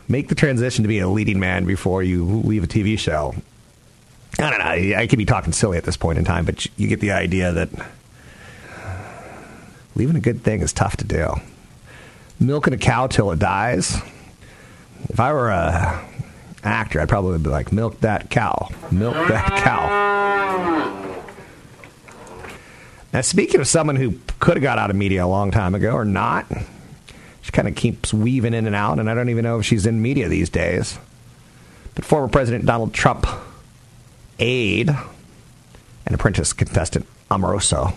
Make 0.07 0.29
the 0.29 0.35
transition 0.35 0.83
to 0.85 0.89
be 0.89 0.99
a 0.99 1.09
leading 1.09 1.41
man 1.41 1.65
before 1.65 2.03
you 2.03 2.25
leave 2.25 2.63
a 2.65 2.67
TV 2.67 2.99
show. 2.99 3.35
I 4.39 4.51
don't 4.51 4.59
know. 4.59 4.97
I 4.97 5.07
could 5.07 5.19
be 5.19 5.27
talking 5.27 5.53
silly 5.53 5.77
at 5.77 5.85
this 5.85 5.97
point 5.97 6.19
in 6.19 6.25
time, 6.25 6.45
but 6.45 6.67
you 6.79 6.89
get 6.89 7.01
the 7.01 7.13
idea 7.13 7.53
that 7.53 7.69
leaving 9.95 10.17
a 10.17 10.21
good 10.21 10.43
thing 10.43 10.61
is 10.61 10.73
tough 10.73 10.97
to 10.99 11.05
do. 11.05 11.35
Milking 12.39 12.73
a 12.73 12.79
cow 12.79 13.07
till 13.07 13.31
it 13.33 13.39
dies. 13.39 13.97
If 15.09 15.21
I 15.21 15.33
were 15.33 15.51
a 15.51 16.07
actor, 16.63 17.01
I'd 17.01 17.09
probably 17.09 17.39
be 17.39 17.51
like, 17.51 17.73
milk 17.73 18.01
that 18.01 18.31
cow, 18.31 18.69
milk 18.91 19.15
that 19.29 19.63
cow. 19.63 20.11
Now, 23.13 23.21
speaking 23.23 23.61
of 23.61 23.67
someone 23.67 23.97
who 23.97 24.15
could 24.39 24.57
have 24.57 24.63
got 24.63 24.79
out 24.79 24.89
of 24.89 24.97
media 24.97 25.25
a 25.25 25.27
long 25.27 25.51
time 25.51 25.75
ago 25.75 25.93
or 25.93 26.05
not, 26.05 26.47
she 27.43 27.51
kind 27.51 27.67
of 27.67 27.75
keeps 27.75 28.15
weaving 28.15 28.55
in 28.55 28.67
and 28.67 28.77
out, 28.77 28.99
and 29.01 29.11
I 29.11 29.15
don't 29.15 29.29
even 29.31 29.43
know 29.43 29.59
if 29.59 29.67
she's 29.67 29.85
in 29.85 30.01
media 30.01 30.29
these 30.29 30.49
days. 30.49 30.99
But 31.95 32.05
former 32.05 32.29
President 32.29 32.67
Donald 32.67 32.95
Trump 32.95 33.27
aide 34.41 34.89
and 34.89 36.15
apprentice 36.15 36.53
contestant 36.53 37.07
Omarosa 37.31 37.95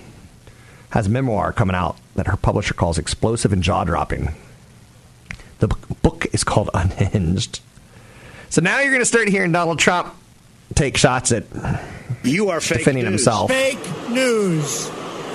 has 0.92 1.08
a 1.08 1.10
memoir 1.10 1.52
coming 1.52 1.76
out 1.76 1.98
that 2.16 2.28
her 2.28 2.38
publisher 2.38 2.74
calls 2.74 2.98
explosive 2.98 3.52
and 3.52 3.64
jaw 3.64 3.84
dropping. 3.84 4.34
The 5.60 5.70
book 6.02 6.28
is 6.34 6.44
called 6.44 6.70
Unhinged. 6.74 7.60
So 8.50 8.62
now 8.62 8.80
you're 8.80 8.92
going 8.92 9.02
to 9.02 9.06
start 9.06 9.28
hearing 9.28 9.52
Donald 9.52 9.80
Trump 9.80 10.14
take 10.76 10.98
shots 10.98 11.32
at 11.32 11.46
you 12.24 12.50
are 12.50 12.60
defending 12.60 13.04
news. 13.04 13.12
himself. 13.12 13.50
Fake 13.50 14.10
news. 14.10 14.90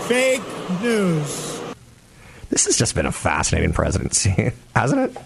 Fake 0.06 0.42
news. 0.82 1.60
This 2.50 2.64
has 2.64 2.76
just 2.76 2.94
been 2.94 3.06
a 3.06 3.12
fascinating 3.12 3.72
presidency, 3.72 4.52
hasn't 4.74 5.10
it? 5.10 5.22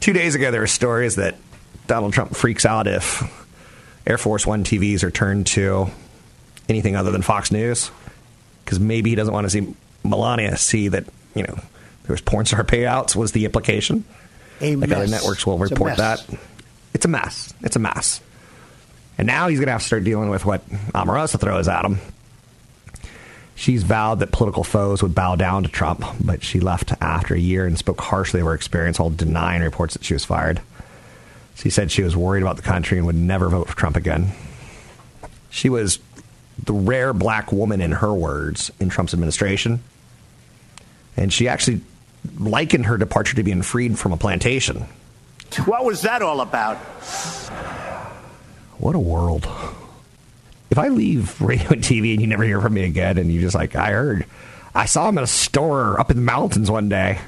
Two 0.00 0.12
days 0.12 0.34
ago, 0.34 0.50
there 0.50 0.60
were 0.60 0.66
stories 0.66 1.16
that 1.16 1.36
Donald 1.86 2.12
Trump 2.12 2.34
freaks 2.34 2.66
out 2.66 2.86
if 2.86 3.22
Air 4.10 4.18
Force 4.18 4.44
One 4.44 4.64
TVs 4.64 5.04
are 5.04 5.10
turned 5.12 5.46
to 5.48 5.86
anything 6.68 6.96
other 6.96 7.12
than 7.12 7.22
Fox 7.22 7.52
News 7.52 7.92
because 8.64 8.80
maybe 8.80 9.10
he 9.10 9.14
doesn't 9.14 9.32
want 9.32 9.44
to 9.44 9.50
see 9.50 9.72
Melania 10.02 10.56
see 10.56 10.88
that 10.88 11.04
you 11.36 11.44
know 11.44 11.54
there 11.54 12.08
was 12.08 12.20
porn 12.20 12.44
star 12.44 12.64
payouts 12.64 13.14
was 13.14 13.30
the 13.30 13.44
implication. 13.44 14.04
A 14.60 14.74
like 14.74 14.90
mess. 14.90 14.98
other 14.98 15.06
networks 15.06 15.46
will 15.46 15.62
It's 15.62 15.70
report 15.70 15.96
that. 15.98 16.26
It's 16.92 17.04
a 17.04 17.08
mess. 17.08 17.54
It's 17.62 17.76
a 17.76 17.78
mess. 17.78 18.20
And 19.16 19.28
now 19.28 19.46
he's 19.46 19.60
going 19.60 19.68
to 19.68 19.72
have 19.72 19.82
to 19.82 19.86
start 19.86 20.02
dealing 20.02 20.28
with 20.28 20.44
what 20.44 20.68
Omarosa 20.68 21.38
throws 21.38 21.68
at 21.68 21.84
him. 21.84 21.98
She's 23.54 23.84
vowed 23.84 24.18
that 24.18 24.32
political 24.32 24.64
foes 24.64 25.04
would 25.04 25.14
bow 25.14 25.36
down 25.36 25.62
to 25.62 25.68
Trump, 25.68 26.04
but 26.20 26.42
she 26.42 26.58
left 26.58 26.94
after 27.00 27.34
a 27.34 27.38
year 27.38 27.64
and 27.64 27.78
spoke 27.78 28.00
harshly 28.00 28.40
of 28.40 28.46
her 28.46 28.54
experience 28.54 28.98
while 28.98 29.10
denying 29.10 29.62
reports 29.62 29.94
that 29.94 30.02
she 30.02 30.14
was 30.14 30.24
fired. 30.24 30.60
She 31.60 31.68
said 31.70 31.90
she 31.90 32.02
was 32.02 32.16
worried 32.16 32.42
about 32.42 32.56
the 32.56 32.62
country 32.62 32.96
and 32.96 33.06
would 33.06 33.16
never 33.16 33.48
vote 33.50 33.68
for 33.68 33.76
Trump 33.76 33.96
again. 33.96 34.32
She 35.50 35.68
was 35.68 35.98
the 36.64 36.72
rare 36.72 37.12
black 37.12 37.52
woman, 37.52 37.80
in 37.80 37.92
her 37.92 38.14
words, 38.14 38.70
in 38.80 38.88
Trump's 38.88 39.12
administration. 39.12 39.82
And 41.16 41.30
she 41.32 41.48
actually 41.48 41.82
likened 42.38 42.86
her 42.86 42.96
departure 42.96 43.36
to 43.36 43.42
being 43.42 43.62
freed 43.62 43.98
from 43.98 44.12
a 44.12 44.16
plantation. 44.16 44.86
What 45.66 45.84
was 45.84 46.02
that 46.02 46.22
all 46.22 46.40
about? 46.40 46.78
What 48.78 48.94
a 48.94 49.00
world. 49.00 49.46
If 50.70 50.78
I 50.78 50.88
leave 50.88 51.40
radio 51.42 51.70
and 51.70 51.82
TV 51.82 52.12
and 52.12 52.22
you 52.22 52.26
never 52.26 52.44
hear 52.44 52.60
from 52.60 52.72
me 52.72 52.84
again, 52.84 53.18
and 53.18 53.30
you 53.30 53.40
just 53.40 53.54
like, 53.54 53.76
I 53.76 53.90
heard, 53.90 54.24
I 54.74 54.86
saw 54.86 55.08
him 55.08 55.18
in 55.18 55.24
a 55.24 55.26
store 55.26 56.00
up 56.00 56.10
in 56.10 56.16
the 56.16 56.22
mountains 56.22 56.70
one 56.70 56.88
day, 56.88 57.18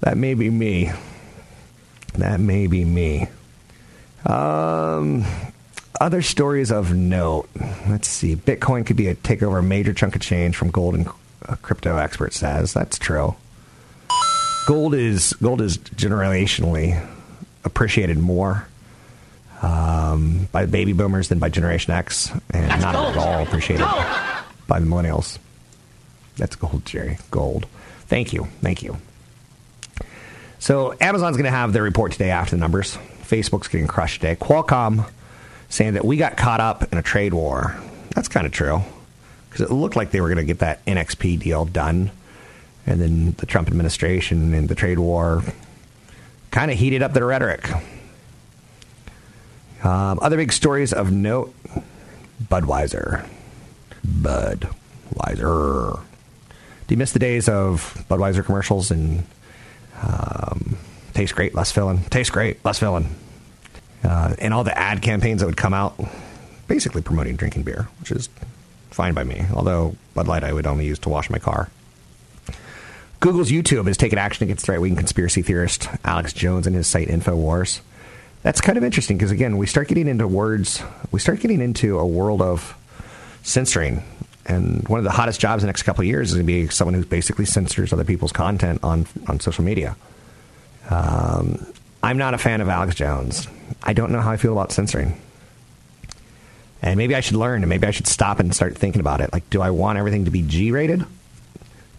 that 0.00 0.16
may 0.16 0.32
be 0.32 0.48
me. 0.48 0.92
That 2.18 2.40
may 2.40 2.66
be 2.66 2.84
me. 2.84 3.28
Um, 4.24 5.24
other 6.00 6.22
stories 6.22 6.70
of 6.70 6.94
note. 6.94 7.48
Let's 7.88 8.08
see. 8.08 8.36
Bitcoin 8.36 8.86
could 8.86 8.96
be 8.96 9.08
a 9.08 9.14
takeover 9.14 9.58
a 9.58 9.62
major 9.62 9.92
chunk 9.92 10.16
of 10.16 10.22
change 10.22 10.56
from 10.56 10.70
gold 10.70 10.94
and 10.94 11.08
uh, 11.46 11.56
crypto 11.62 11.96
expert 11.96 12.32
says. 12.32 12.72
That's 12.72 12.98
true. 12.98 13.36
Gold 14.66 14.94
is 14.94 15.32
gold 15.34 15.60
is 15.60 15.78
generationally 15.78 17.00
appreciated 17.64 18.18
more 18.18 18.66
um, 19.62 20.48
by 20.52 20.66
baby 20.66 20.92
boomers 20.92 21.28
than 21.28 21.38
by 21.38 21.48
Generation 21.48 21.92
X, 21.92 22.32
and 22.50 22.80
not 22.80 22.94
at 22.94 23.16
all 23.16 23.42
appreciated 23.42 23.86
by 24.66 24.80
the 24.80 24.86
millennials. 24.86 25.38
That's 26.36 26.56
gold, 26.56 26.84
Jerry. 26.84 27.18
Gold. 27.30 27.66
Thank 28.06 28.32
you. 28.32 28.48
Thank 28.60 28.82
you. 28.82 28.96
So 30.66 30.96
Amazon's 31.00 31.36
going 31.36 31.44
to 31.44 31.56
have 31.56 31.72
their 31.72 31.84
report 31.84 32.10
today 32.10 32.32
after 32.32 32.56
the 32.56 32.60
numbers. 32.60 32.98
Facebook's 33.22 33.68
getting 33.68 33.86
crushed 33.86 34.20
today. 34.20 34.34
Qualcomm 34.34 35.08
saying 35.68 35.94
that 35.94 36.04
we 36.04 36.16
got 36.16 36.36
caught 36.36 36.58
up 36.58 36.92
in 36.92 36.98
a 36.98 37.02
trade 37.02 37.32
war. 37.32 37.76
That's 38.16 38.26
kind 38.26 38.44
of 38.44 38.52
true 38.52 38.80
because 39.48 39.60
it 39.60 39.72
looked 39.72 39.94
like 39.94 40.10
they 40.10 40.20
were 40.20 40.26
going 40.26 40.38
to 40.38 40.44
get 40.44 40.58
that 40.58 40.84
NXP 40.84 41.38
deal 41.38 41.66
done, 41.66 42.10
and 42.84 43.00
then 43.00 43.36
the 43.38 43.46
Trump 43.46 43.68
administration 43.68 44.54
and 44.54 44.68
the 44.68 44.74
trade 44.74 44.98
war 44.98 45.44
kind 46.50 46.72
of 46.72 46.76
heated 46.76 47.00
up 47.00 47.12
their 47.12 47.26
rhetoric. 47.26 47.70
Um, 49.84 50.18
other 50.20 50.36
big 50.36 50.52
stories 50.52 50.92
of 50.92 51.12
note: 51.12 51.54
Budweiser, 52.42 53.24
Budweiser. 54.04 56.00
Do 56.88 56.92
you 56.92 56.96
miss 56.96 57.12
the 57.12 57.20
days 57.20 57.48
of 57.48 58.04
Budweiser 58.10 58.44
commercials 58.44 58.90
and 58.90 59.22
um, 60.02 60.76
tastes 61.14 61.32
great, 61.34 61.54
less 61.54 61.72
filling, 61.72 62.00
tastes 62.04 62.30
great, 62.30 62.64
less 62.64 62.78
filling, 62.78 63.14
uh, 64.04 64.34
and 64.38 64.52
all 64.52 64.64
the 64.64 64.76
ad 64.76 65.02
campaigns 65.02 65.40
that 65.40 65.46
would 65.46 65.56
come 65.56 65.74
out, 65.74 65.98
basically 66.68 67.02
promoting 67.02 67.36
drinking 67.36 67.62
beer, 67.62 67.88
which 68.00 68.10
is 68.10 68.28
fine 68.90 69.14
by 69.14 69.24
me. 69.24 69.44
Although 69.54 69.96
Bud 70.14 70.28
Light 70.28 70.44
I 70.44 70.52
would 70.52 70.66
only 70.66 70.86
use 70.86 70.98
to 71.00 71.08
wash 71.08 71.30
my 71.30 71.38
car. 71.38 71.68
Google's 73.20 73.50
YouTube 73.50 73.86
has 73.86 73.96
taken 73.96 74.18
action 74.18 74.44
against 74.44 74.68
right 74.68 74.80
wing 74.80 74.94
conspiracy 74.94 75.42
theorist 75.42 75.88
Alex 76.04 76.32
Jones 76.32 76.66
and 76.66 76.76
his 76.76 76.86
site 76.86 77.08
InfoWars. 77.08 77.80
That's 78.42 78.60
kind 78.60 78.78
of 78.78 78.84
interesting 78.84 79.16
because, 79.16 79.32
again, 79.32 79.56
we 79.56 79.66
start 79.66 79.88
getting 79.88 80.06
into 80.06 80.28
words, 80.28 80.82
we 81.10 81.18
start 81.18 81.40
getting 81.40 81.60
into 81.60 81.98
a 81.98 82.06
world 82.06 82.40
of 82.40 82.76
censoring. 83.42 84.02
And 84.46 84.86
one 84.88 84.98
of 84.98 85.04
the 85.04 85.10
hottest 85.10 85.40
jobs 85.40 85.62
in 85.62 85.66
the 85.66 85.68
next 85.68 85.82
couple 85.82 86.02
of 86.02 86.06
years 86.06 86.28
is 86.30 86.36
going 86.36 86.46
to 86.46 86.52
be 86.52 86.68
someone 86.68 86.94
who 86.94 87.04
basically 87.04 87.44
censors 87.44 87.92
other 87.92 88.04
people's 88.04 88.32
content 88.32 88.80
on, 88.84 89.06
on 89.26 89.40
social 89.40 89.64
media. 89.64 89.96
Um, 90.88 91.66
I'm 92.02 92.16
not 92.16 92.32
a 92.34 92.38
fan 92.38 92.60
of 92.60 92.68
Alex 92.68 92.94
Jones. 92.94 93.48
I 93.82 93.92
don't 93.92 94.12
know 94.12 94.20
how 94.20 94.30
I 94.30 94.36
feel 94.36 94.52
about 94.52 94.70
censoring. 94.70 95.20
And 96.80 96.96
maybe 96.96 97.16
I 97.16 97.20
should 97.20 97.36
learn, 97.36 97.62
and 97.62 97.68
maybe 97.68 97.86
I 97.86 97.90
should 97.90 98.06
stop 98.06 98.38
and 98.38 98.54
start 98.54 98.78
thinking 98.78 99.00
about 99.00 99.20
it. 99.20 99.32
Like, 99.32 99.50
do 99.50 99.60
I 99.60 99.70
want 99.70 99.98
everything 99.98 100.26
to 100.26 100.30
be 100.30 100.42
G 100.42 100.70
rated? 100.70 101.04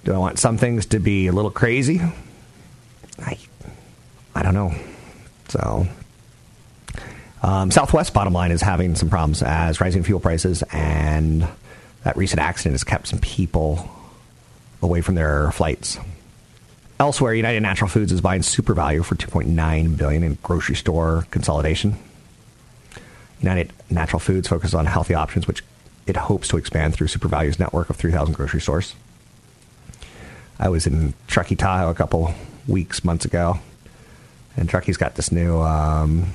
Do 0.06 0.14
I 0.14 0.18
want 0.18 0.40
some 0.40 0.58
things 0.58 0.86
to 0.88 1.00
be 1.00 1.28
a 1.28 1.34
little 1.34 1.52
crazy? 1.52 2.00
I, 3.20 3.38
I 4.34 4.44
don't 4.44 4.54
know. 4.54 4.74
So, 5.50 5.88
um, 7.44 7.72
Southwest 7.72 8.14
bottom 8.14 8.32
line 8.32 8.52
is 8.52 8.62
having 8.62 8.96
some 8.96 9.10
problems 9.10 9.44
as 9.44 9.82
rising 9.82 10.04
fuel 10.04 10.22
prices 10.22 10.64
and 10.72 11.46
that 12.08 12.16
recent 12.16 12.40
accident 12.40 12.72
has 12.72 12.86
kept 12.86 13.06
some 13.06 13.20
people 13.20 13.86
away 14.82 15.02
from 15.02 15.16
their 15.16 15.52
flights. 15.52 16.00
Elsewhere, 17.02 17.34
United 17.34 17.60
Natural 17.60 17.90
Foods 17.90 18.14
is 18.14 18.22
buying 18.22 18.44
SuperValu 18.44 19.04
for 19.04 19.16
2.9 19.16 19.98
billion 19.98 20.24
in 20.24 20.38
grocery 20.42 20.78
store 20.78 21.28
consolidation. 21.32 21.98
United 23.42 23.74
Natural 23.90 24.22
Foods 24.22 24.48
focuses 24.48 24.74
on 24.74 24.86
healthy 24.86 25.16
options, 25.16 25.48
which 25.48 25.66
it 26.06 26.16
hopes 26.16 26.48
to 26.48 26.56
expand 26.56 26.94
through 26.94 27.08
SuperValu's 27.08 27.60
network 27.60 27.90
of 27.90 27.98
3,000 27.98 28.34
grocery 28.34 28.62
stores. 28.62 28.96
I 30.58 30.70
was 30.70 30.88
in 30.88 31.14
Truckee, 31.28 31.58
Tahoe 31.58 31.90
a 31.90 31.94
couple 31.94 32.34
weeks, 32.70 33.04
months 33.04 33.26
ago, 33.26 33.60
and 34.56 34.70
Truckee's 34.70 34.96
got 34.96 35.16
this 35.16 35.30
new 35.30 35.60
um, 35.60 36.28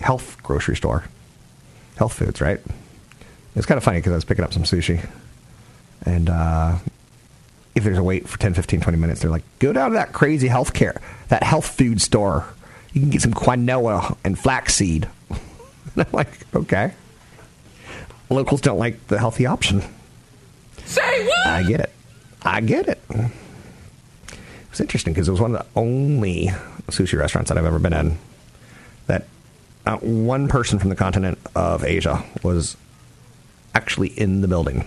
health 0.00 0.38
grocery 0.42 0.74
store, 0.74 1.04
health 1.98 2.14
foods, 2.14 2.40
right? 2.40 2.62
It's 3.56 3.66
kind 3.66 3.78
of 3.78 3.84
funny 3.84 3.98
because 3.98 4.12
I 4.12 4.16
was 4.16 4.24
picking 4.24 4.44
up 4.44 4.52
some 4.52 4.62
sushi, 4.62 5.06
and 6.06 6.30
uh, 6.30 6.78
if 7.74 7.84
there's 7.84 7.98
a 7.98 8.02
wait 8.02 8.28
for 8.28 8.38
10, 8.38 8.54
15, 8.54 8.80
20 8.80 8.98
minutes, 8.98 9.20
they're 9.20 9.30
like, 9.30 9.44
go 9.58 9.72
down 9.72 9.90
to 9.90 9.94
that 9.94 10.12
crazy 10.12 10.48
health 10.48 10.72
care, 10.74 11.00
that 11.28 11.42
health 11.42 11.66
food 11.66 12.00
store. 12.00 12.46
You 12.92 13.00
can 13.00 13.10
get 13.10 13.22
some 13.22 13.34
quinoa 13.34 14.16
and 14.24 14.38
flaxseed. 14.38 15.08
and 15.30 15.40
I'm 15.96 16.06
like, 16.12 16.46
okay. 16.54 16.92
Locals 18.28 18.60
don't 18.60 18.78
like 18.78 19.06
the 19.08 19.18
healthy 19.18 19.46
option. 19.46 19.82
Say 20.84 21.26
what? 21.26 21.46
I 21.46 21.62
get 21.62 21.80
it. 21.80 21.92
I 22.42 22.60
get 22.60 22.88
it. 22.88 23.00
It's 24.70 24.80
interesting 24.80 25.12
because 25.12 25.28
it 25.28 25.32
was 25.32 25.40
one 25.40 25.54
of 25.54 25.60
the 25.60 25.66
only 25.78 26.50
sushi 26.88 27.18
restaurants 27.18 27.48
that 27.48 27.58
I've 27.58 27.64
ever 27.64 27.78
been 27.78 27.92
in 27.92 28.18
that 29.06 29.26
uh, 29.86 29.96
one 29.98 30.48
person 30.48 30.78
from 30.78 30.90
the 30.90 30.96
continent 30.96 31.38
of 31.54 31.84
Asia 31.84 32.24
was 32.42 32.76
actually 33.74 34.08
in 34.08 34.40
the 34.40 34.48
building. 34.48 34.86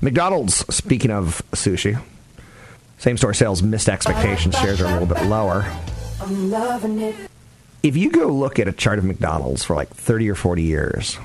McDonald's, 0.00 0.56
speaking 0.74 1.10
of 1.10 1.42
sushi, 1.52 2.00
same 2.98 3.16
store 3.16 3.34
sales 3.34 3.62
missed 3.62 3.88
expectations. 3.88 4.56
Shares 4.58 4.80
are 4.80 4.86
a 4.86 4.92
little 4.92 5.06
bit 5.06 5.24
lower. 5.26 5.64
I'm 6.20 6.50
loving 6.50 7.00
it. 7.00 7.14
If 7.82 7.96
you 7.96 8.10
go 8.10 8.28
look 8.28 8.58
at 8.58 8.68
a 8.68 8.72
chart 8.72 8.98
of 8.98 9.04
McDonald's 9.04 9.62
for 9.64 9.76
like 9.76 9.88
30 9.90 10.30
or 10.30 10.34
40 10.34 10.62
years, 10.62 11.18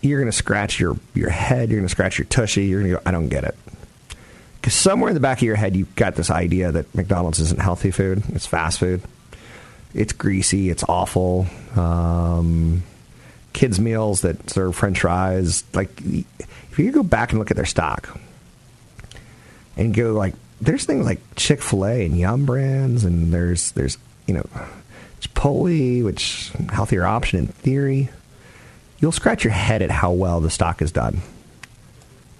you're 0.00 0.18
going 0.18 0.30
to 0.30 0.36
scratch 0.36 0.80
your, 0.80 0.96
your 1.14 1.30
head, 1.30 1.68
you're 1.70 1.78
going 1.78 1.88
to 1.88 1.92
scratch 1.92 2.18
your 2.18 2.24
tushy, 2.26 2.66
you're 2.66 2.80
going 2.80 2.92
to 2.92 2.98
go, 2.98 3.02
I 3.04 3.10
don't 3.10 3.28
get 3.28 3.44
it. 3.44 3.56
Because 4.60 4.74
somewhere 4.74 5.10
in 5.10 5.14
the 5.14 5.20
back 5.20 5.38
of 5.38 5.42
your 5.42 5.56
head, 5.56 5.76
you've 5.76 5.94
got 5.94 6.14
this 6.14 6.30
idea 6.30 6.72
that 6.72 6.94
McDonald's 6.94 7.38
isn't 7.40 7.60
healthy 7.60 7.90
food, 7.90 8.22
it's 8.30 8.46
fast 8.46 8.78
food. 8.78 9.02
It's 9.94 10.12
greasy, 10.12 10.70
it's 10.70 10.84
awful. 10.84 11.46
Um, 11.76 12.82
kids' 13.58 13.80
meals 13.80 14.20
that 14.20 14.48
serve 14.48 14.76
french 14.76 15.00
fries. 15.00 15.64
Like, 15.74 15.90
if 16.00 16.78
you 16.78 16.92
go 16.92 17.02
back 17.02 17.32
and 17.32 17.40
look 17.40 17.50
at 17.50 17.56
their 17.56 17.66
stock 17.66 18.16
and 19.76 19.92
go, 19.92 20.12
like, 20.12 20.34
there's 20.60 20.84
things 20.84 21.04
like 21.04 21.18
Chick 21.34 21.60
fil 21.60 21.84
A 21.84 22.06
and 22.06 22.16
Yum 22.16 22.46
Brands, 22.46 23.02
and 23.02 23.34
there's, 23.34 23.72
there's 23.72 23.98
you 24.28 24.34
know, 24.34 24.48
Chipotle, 25.20 26.04
which 26.04 26.52
healthier 26.70 27.04
option 27.04 27.40
in 27.40 27.46
theory. 27.48 28.10
You'll 29.00 29.10
scratch 29.10 29.42
your 29.42 29.52
head 29.52 29.82
at 29.82 29.90
how 29.90 30.12
well 30.12 30.40
the 30.40 30.50
stock 30.50 30.80
is 30.80 30.92
done. 30.92 31.20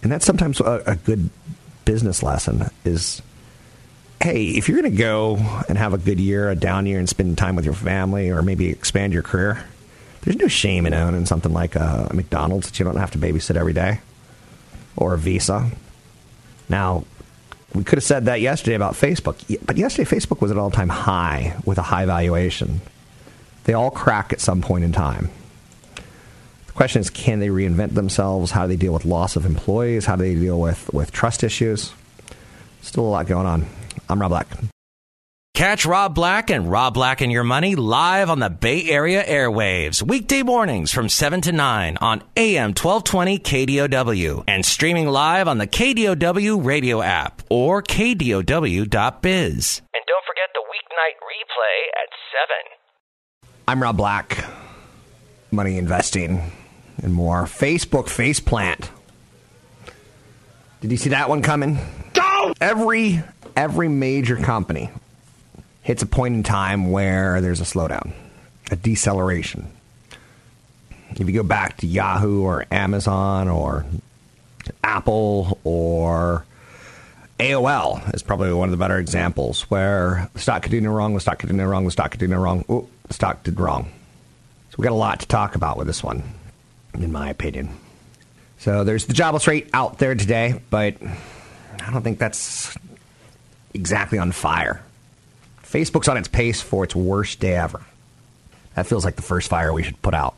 And 0.05 0.13
that's 0.13 0.25
sometimes 0.25 0.61
a, 0.61 0.85
a 0.87 0.95
good 0.95 1.31
business 1.85 2.23
lesson 2.23 2.71
is 2.85 3.23
hey, 4.23 4.47
if 4.47 4.69
you're 4.69 4.81
going 4.81 4.93
to 4.93 4.99
go 4.99 5.37
and 5.69 5.79
have 5.79 5.95
a 5.95 5.99
good 5.99 6.21
year, 6.21 6.49
a 6.51 6.55
down 6.57 6.87
year, 6.87 7.01
and 7.01 7.09
spend 7.09 7.37
time 7.39 7.57
with 7.57 7.65
your 7.65 7.75
family 7.75 8.31
or 8.31 8.43
maybe 8.43 8.69
expand 8.69 9.13
your 9.13 9.23
career, 9.23 9.65
there's 10.23 10.37
no 10.37 10.49
shame 10.49 10.87
in 10.87 10.95
owning 10.95 11.27
something 11.27 11.53
like 11.53 11.77
a 11.77 12.11
McDonald's 12.13 12.67
that 12.67 12.79
you 12.79 12.85
don't 12.85 12.97
have 12.97 13.13
to 13.13 13.19
babysit 13.19 13.57
every 13.57 13.73
day 13.73 14.01
or 14.97 15.15
a 15.15 15.19
Visa. 15.19 15.71
Now, 16.69 17.05
we 17.75 17.85
could 17.85 17.99
have 17.99 18.05
said 18.05 18.25
that 18.27 18.41
yesterday 18.41 18.75
about 18.75 18.95
Facebook, 18.95 19.37
but 19.65 19.77
yesterday 19.77 20.09
Facebook 20.09 20.41
was 20.41 20.51
at 20.51 20.57
all 20.57 20.71
time 20.71 20.89
high 20.89 21.57
with 21.65 21.79
a 21.79 21.83
high 21.83 22.07
valuation. 22.07 22.81
They 23.65 23.75
all 23.75 23.91
crack 23.91 24.33
at 24.33 24.41
some 24.41 24.63
point 24.63 24.85
in 24.85 24.93
time. 24.93 25.31
The 26.67 26.73
question 26.73 27.01
is 27.01 27.11
can 27.11 27.41
they 27.41 27.49
reinvent 27.49 27.95
themselves? 27.95 28.51
How 28.51 28.63
do 28.63 28.69
they 28.69 28.77
deal 28.77 28.93
with 28.93 29.05
loss 29.05 29.37
of 29.37 29.45
employees? 29.45 30.07
How 30.07 30.17
do 30.17 30.23
they 30.23 30.35
deal 30.35 30.61
with, 30.61 30.93
with 30.93 31.13
trust 31.13 31.45
issues? 31.45 31.93
Still 32.81 33.05
a 33.05 33.09
lot 33.09 33.27
going 33.27 33.47
on. 33.47 33.67
I'm 34.09 34.21
Rob 34.21 34.31
Black. 34.31 34.49
Catch 35.59 35.87
Rob 35.87 36.15
Black 36.15 36.51
and 36.51 36.71
Rob 36.71 36.95
Black 36.95 37.21
and 37.21 37.33
Your 37.33 37.43
Money 37.43 37.75
live 37.75 38.31
on 38.31 38.39
the 38.39 38.49
Bay 38.49 38.89
Area 38.89 39.25
airwaves, 39.25 40.01
weekday 40.01 40.45
mornings 40.45 40.93
from 40.93 41.09
7 41.09 41.41
to 41.41 41.51
9 41.51 41.97
on 42.01 42.23
AM 42.37 42.69
1220 42.75 43.41
KDOW 43.41 44.45
and 44.47 44.65
streaming 44.65 45.09
live 45.09 45.49
on 45.49 45.59
the 45.59 45.67
KDOW 45.67 46.65
radio 46.65 47.03
app 47.03 47.43
or 47.51 47.83
KDOW.biz. 47.83 48.47
And 49.95 50.05
don't 50.07 50.25
forget 50.25 50.49
the 50.55 50.63
weeknight 50.71 51.19
replay 51.27 51.89
at 52.05 52.09
7. 52.71 53.57
I'm 53.67 53.83
Rob 53.83 53.97
Black. 53.97 54.45
Money 55.51 55.77
investing 55.77 56.53
and 57.03 57.13
more. 57.13 57.47
Facebook 57.47 58.07
faceplant. 58.07 58.91
Did 60.81 60.93
you 60.93 60.97
see 60.97 61.11
that 61.11 61.29
one 61.29 61.43
coming? 61.43 61.81
Go! 62.15 62.55
Every 62.61 63.25
every 63.57 63.89
major 63.89 64.37
company 64.37 64.93
hits 65.89 66.03
a 66.03 66.07
point 66.07 66.35
in 66.35 66.43
time 66.43 66.91
where 66.91 67.41
there's 67.41 67.63
a 67.63 67.65
slowdown, 67.65 68.13
a 68.71 68.77
deceleration. 68.77 69.73
If 71.13 71.21
you 71.21 71.33
go 71.33 71.43
back 71.43 71.79
to 71.79 71.87
Yahoo 71.87 72.43
or 72.43 72.67
Amazon 72.71 73.49
or 73.49 73.87
Apple 74.85 75.59
or 75.65 76.45
AOL 77.39 78.15
is 78.15 78.23
probably 78.23 78.53
one 78.53 78.69
of 78.69 78.71
the 78.71 78.77
better 78.77 78.99
examples 78.99 79.63
where 79.71 80.29
the 80.35 80.41
stock 80.41 80.61
could 80.61 80.73
do 80.73 80.81
no 80.83 80.93
wrong, 80.93 81.15
the 81.15 81.21
stock 81.21 81.39
could 81.39 81.49
do 81.49 81.57
no 81.57 81.65
wrong, 81.65 81.87
the 81.87 81.91
stock 81.91 82.11
could 82.11 82.21
do 82.21 82.29
no 82.29 82.39
wrong. 82.39 82.67
Ooh, 82.71 82.87
the 83.07 83.15
stock 83.15 83.43
did 83.43 83.59
wrong. 83.59 83.91
So 84.69 84.75
we 84.77 84.83
got 84.83 84.93
a 84.93 84.95
lot 84.95 85.21
to 85.21 85.27
talk 85.27 85.55
about 85.55 85.79
with 85.79 85.87
this 85.87 86.05
one, 86.05 86.23
in 86.93 87.11
my 87.11 87.31
opinion. 87.31 87.71
So 88.59 88.85
there's 88.85 89.07
the 89.07 89.15
jobless 89.15 89.47
rate 89.47 89.71
out 89.73 89.97
there 89.97 90.15
today, 90.15 90.61
but 90.69 90.97
I 91.81 91.91
don't 91.91 92.03
think 92.03 92.19
that's 92.19 92.77
exactly 93.73 94.19
on 94.19 94.33
fire. 94.33 94.83
Facebook's 95.71 96.09
on 96.09 96.17
its 96.17 96.29
pace 96.29 96.61
for 96.63 96.85
its 96.85 96.97
worst 96.97 97.41
day 97.41 97.55
ever. 97.55 97.83
That 98.75 98.87
feels 98.87 99.05
like 99.05 99.17
the 99.17 99.23
first 99.23 99.49
fire 99.49 99.73
we 99.73 99.83
should 99.83 100.01
put 100.01 100.15
out. 100.15 100.35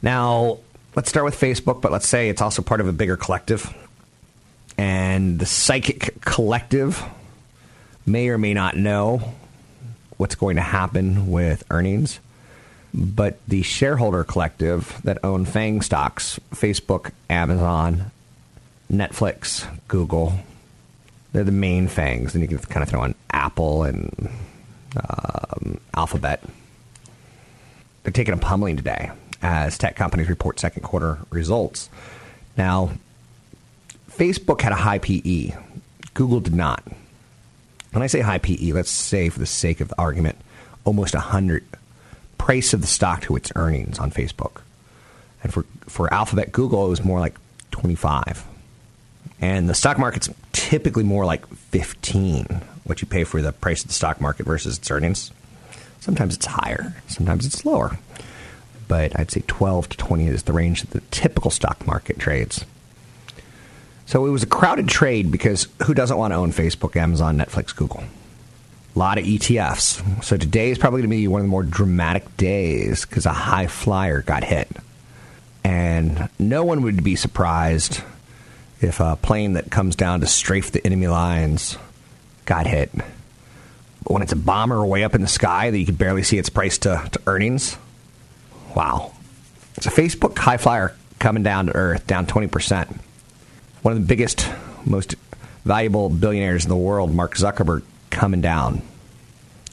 Now, 0.00 0.58
let's 0.94 1.08
start 1.08 1.24
with 1.24 1.38
Facebook, 1.38 1.80
but 1.80 1.92
let's 1.92 2.08
say 2.08 2.28
it's 2.28 2.40
also 2.40 2.62
part 2.62 2.80
of 2.80 2.88
a 2.88 2.92
bigger 2.92 3.16
collective. 3.16 3.74
And 4.78 5.38
the 5.38 5.46
psychic 5.46 6.20
collective 6.22 7.02
may 8.06 8.28
or 8.28 8.38
may 8.38 8.54
not 8.54 8.76
know 8.76 9.34
what's 10.16 10.34
going 10.34 10.56
to 10.56 10.62
happen 10.62 11.30
with 11.30 11.64
earnings. 11.70 12.20
But 12.94 13.38
the 13.48 13.62
shareholder 13.62 14.24
collective 14.24 15.00
that 15.04 15.18
own 15.24 15.44
FANG 15.44 15.82
stocks, 15.82 16.38
Facebook, 16.52 17.10
Amazon, 17.28 18.10
Netflix, 18.90 19.66
Google, 19.88 20.38
they're 21.34 21.44
the 21.44 21.52
main 21.52 21.88
fangs. 21.88 22.34
And 22.34 22.42
you 22.42 22.48
can 22.48 22.58
kind 22.58 22.82
of 22.82 22.88
throw 22.88 23.02
in 23.02 23.14
Apple 23.30 23.82
and 23.82 24.30
um, 24.96 25.80
Alphabet. 25.92 26.42
They're 28.02 28.12
taking 28.12 28.34
a 28.34 28.38
pummeling 28.38 28.76
today 28.76 29.10
as 29.42 29.76
tech 29.76 29.96
companies 29.96 30.28
report 30.28 30.60
second 30.60 30.82
quarter 30.84 31.18
results. 31.30 31.90
Now, 32.56 32.92
Facebook 34.10 34.60
had 34.60 34.70
a 34.70 34.76
high 34.76 34.98
PE. 34.98 35.50
Google 36.14 36.38
did 36.38 36.54
not. 36.54 36.84
When 37.90 38.02
I 38.02 38.06
say 38.06 38.20
high 38.20 38.38
PE, 38.38 38.70
let's 38.70 38.90
say 38.90 39.28
for 39.28 39.40
the 39.40 39.46
sake 39.46 39.80
of 39.80 39.88
the 39.88 40.00
argument, 40.00 40.38
almost 40.84 41.14
100 41.14 41.64
price 42.38 42.72
of 42.72 42.80
the 42.80 42.86
stock 42.86 43.22
to 43.22 43.34
its 43.34 43.50
earnings 43.56 43.98
on 43.98 44.12
Facebook. 44.12 44.60
And 45.42 45.52
for, 45.52 45.66
for 45.86 46.12
Alphabet, 46.14 46.52
Google, 46.52 46.86
it 46.86 46.90
was 46.90 47.04
more 47.04 47.18
like 47.18 47.34
25. 47.72 48.44
And 49.44 49.68
the 49.68 49.74
stock 49.74 49.98
market's 49.98 50.30
typically 50.52 51.04
more 51.04 51.26
like 51.26 51.46
15, 51.46 52.62
what 52.84 53.02
you 53.02 53.06
pay 53.06 53.24
for 53.24 53.42
the 53.42 53.52
price 53.52 53.82
of 53.82 53.88
the 53.88 53.92
stock 53.92 54.18
market 54.18 54.46
versus 54.46 54.78
its 54.78 54.90
earnings. 54.90 55.32
Sometimes 56.00 56.34
it's 56.34 56.46
higher, 56.46 56.96
sometimes 57.08 57.44
it's 57.44 57.62
lower. 57.66 57.98
But 58.88 59.20
I'd 59.20 59.30
say 59.30 59.42
12 59.46 59.90
to 59.90 59.96
20 59.98 60.28
is 60.28 60.44
the 60.44 60.54
range 60.54 60.80
that 60.80 60.92
the 60.92 61.02
typical 61.10 61.50
stock 61.50 61.86
market 61.86 62.18
trades. 62.18 62.64
So 64.06 64.24
it 64.24 64.30
was 64.30 64.42
a 64.42 64.46
crowded 64.46 64.88
trade 64.88 65.30
because 65.30 65.68
who 65.82 65.92
doesn't 65.92 66.16
want 66.16 66.32
to 66.32 66.36
own 66.36 66.50
Facebook, 66.50 66.96
Amazon, 66.96 67.36
Netflix, 67.36 67.76
Google? 67.76 68.02
A 68.96 68.98
lot 68.98 69.18
of 69.18 69.26
ETFs. 69.26 70.24
So 70.24 70.38
today 70.38 70.70
is 70.70 70.78
probably 70.78 71.02
going 71.02 71.10
to 71.10 71.16
be 71.16 71.28
one 71.28 71.42
of 71.42 71.46
the 71.46 71.50
more 71.50 71.64
dramatic 71.64 72.34
days 72.38 73.04
because 73.04 73.26
a 73.26 73.32
high 73.34 73.66
flyer 73.66 74.22
got 74.22 74.42
hit. 74.42 74.70
And 75.62 76.30
no 76.38 76.64
one 76.64 76.80
would 76.80 77.04
be 77.04 77.14
surprised 77.14 78.00
if 78.84 79.00
a 79.00 79.16
plane 79.16 79.54
that 79.54 79.70
comes 79.70 79.96
down 79.96 80.20
to 80.20 80.26
strafe 80.26 80.70
the 80.70 80.84
enemy 80.86 81.08
lines 81.08 81.76
got 82.44 82.66
hit. 82.66 82.90
But 82.94 84.12
when 84.12 84.22
it's 84.22 84.32
a 84.32 84.36
bomber 84.36 84.84
way 84.84 85.02
up 85.02 85.14
in 85.14 85.22
the 85.22 85.28
sky 85.28 85.70
that 85.70 85.78
you 85.78 85.86
can 85.86 85.94
barely 85.94 86.22
see 86.22 86.38
its 86.38 86.50
price 86.50 86.78
to, 86.78 87.08
to 87.10 87.20
earnings, 87.26 87.76
wow. 88.76 89.12
It's 89.76 89.86
a 89.86 89.90
Facebook 89.90 90.36
high 90.36 90.58
flyer 90.58 90.94
coming 91.18 91.42
down 91.42 91.66
to 91.66 91.74
earth, 91.74 92.06
down 92.06 92.26
20%. 92.26 92.98
One 93.82 93.92
of 93.96 94.00
the 94.00 94.06
biggest, 94.06 94.48
most 94.84 95.14
valuable 95.64 96.10
billionaires 96.10 96.64
in 96.64 96.68
the 96.68 96.76
world, 96.76 97.14
Mark 97.14 97.34
Zuckerberg, 97.34 97.82
coming 98.10 98.40
down 98.40 98.82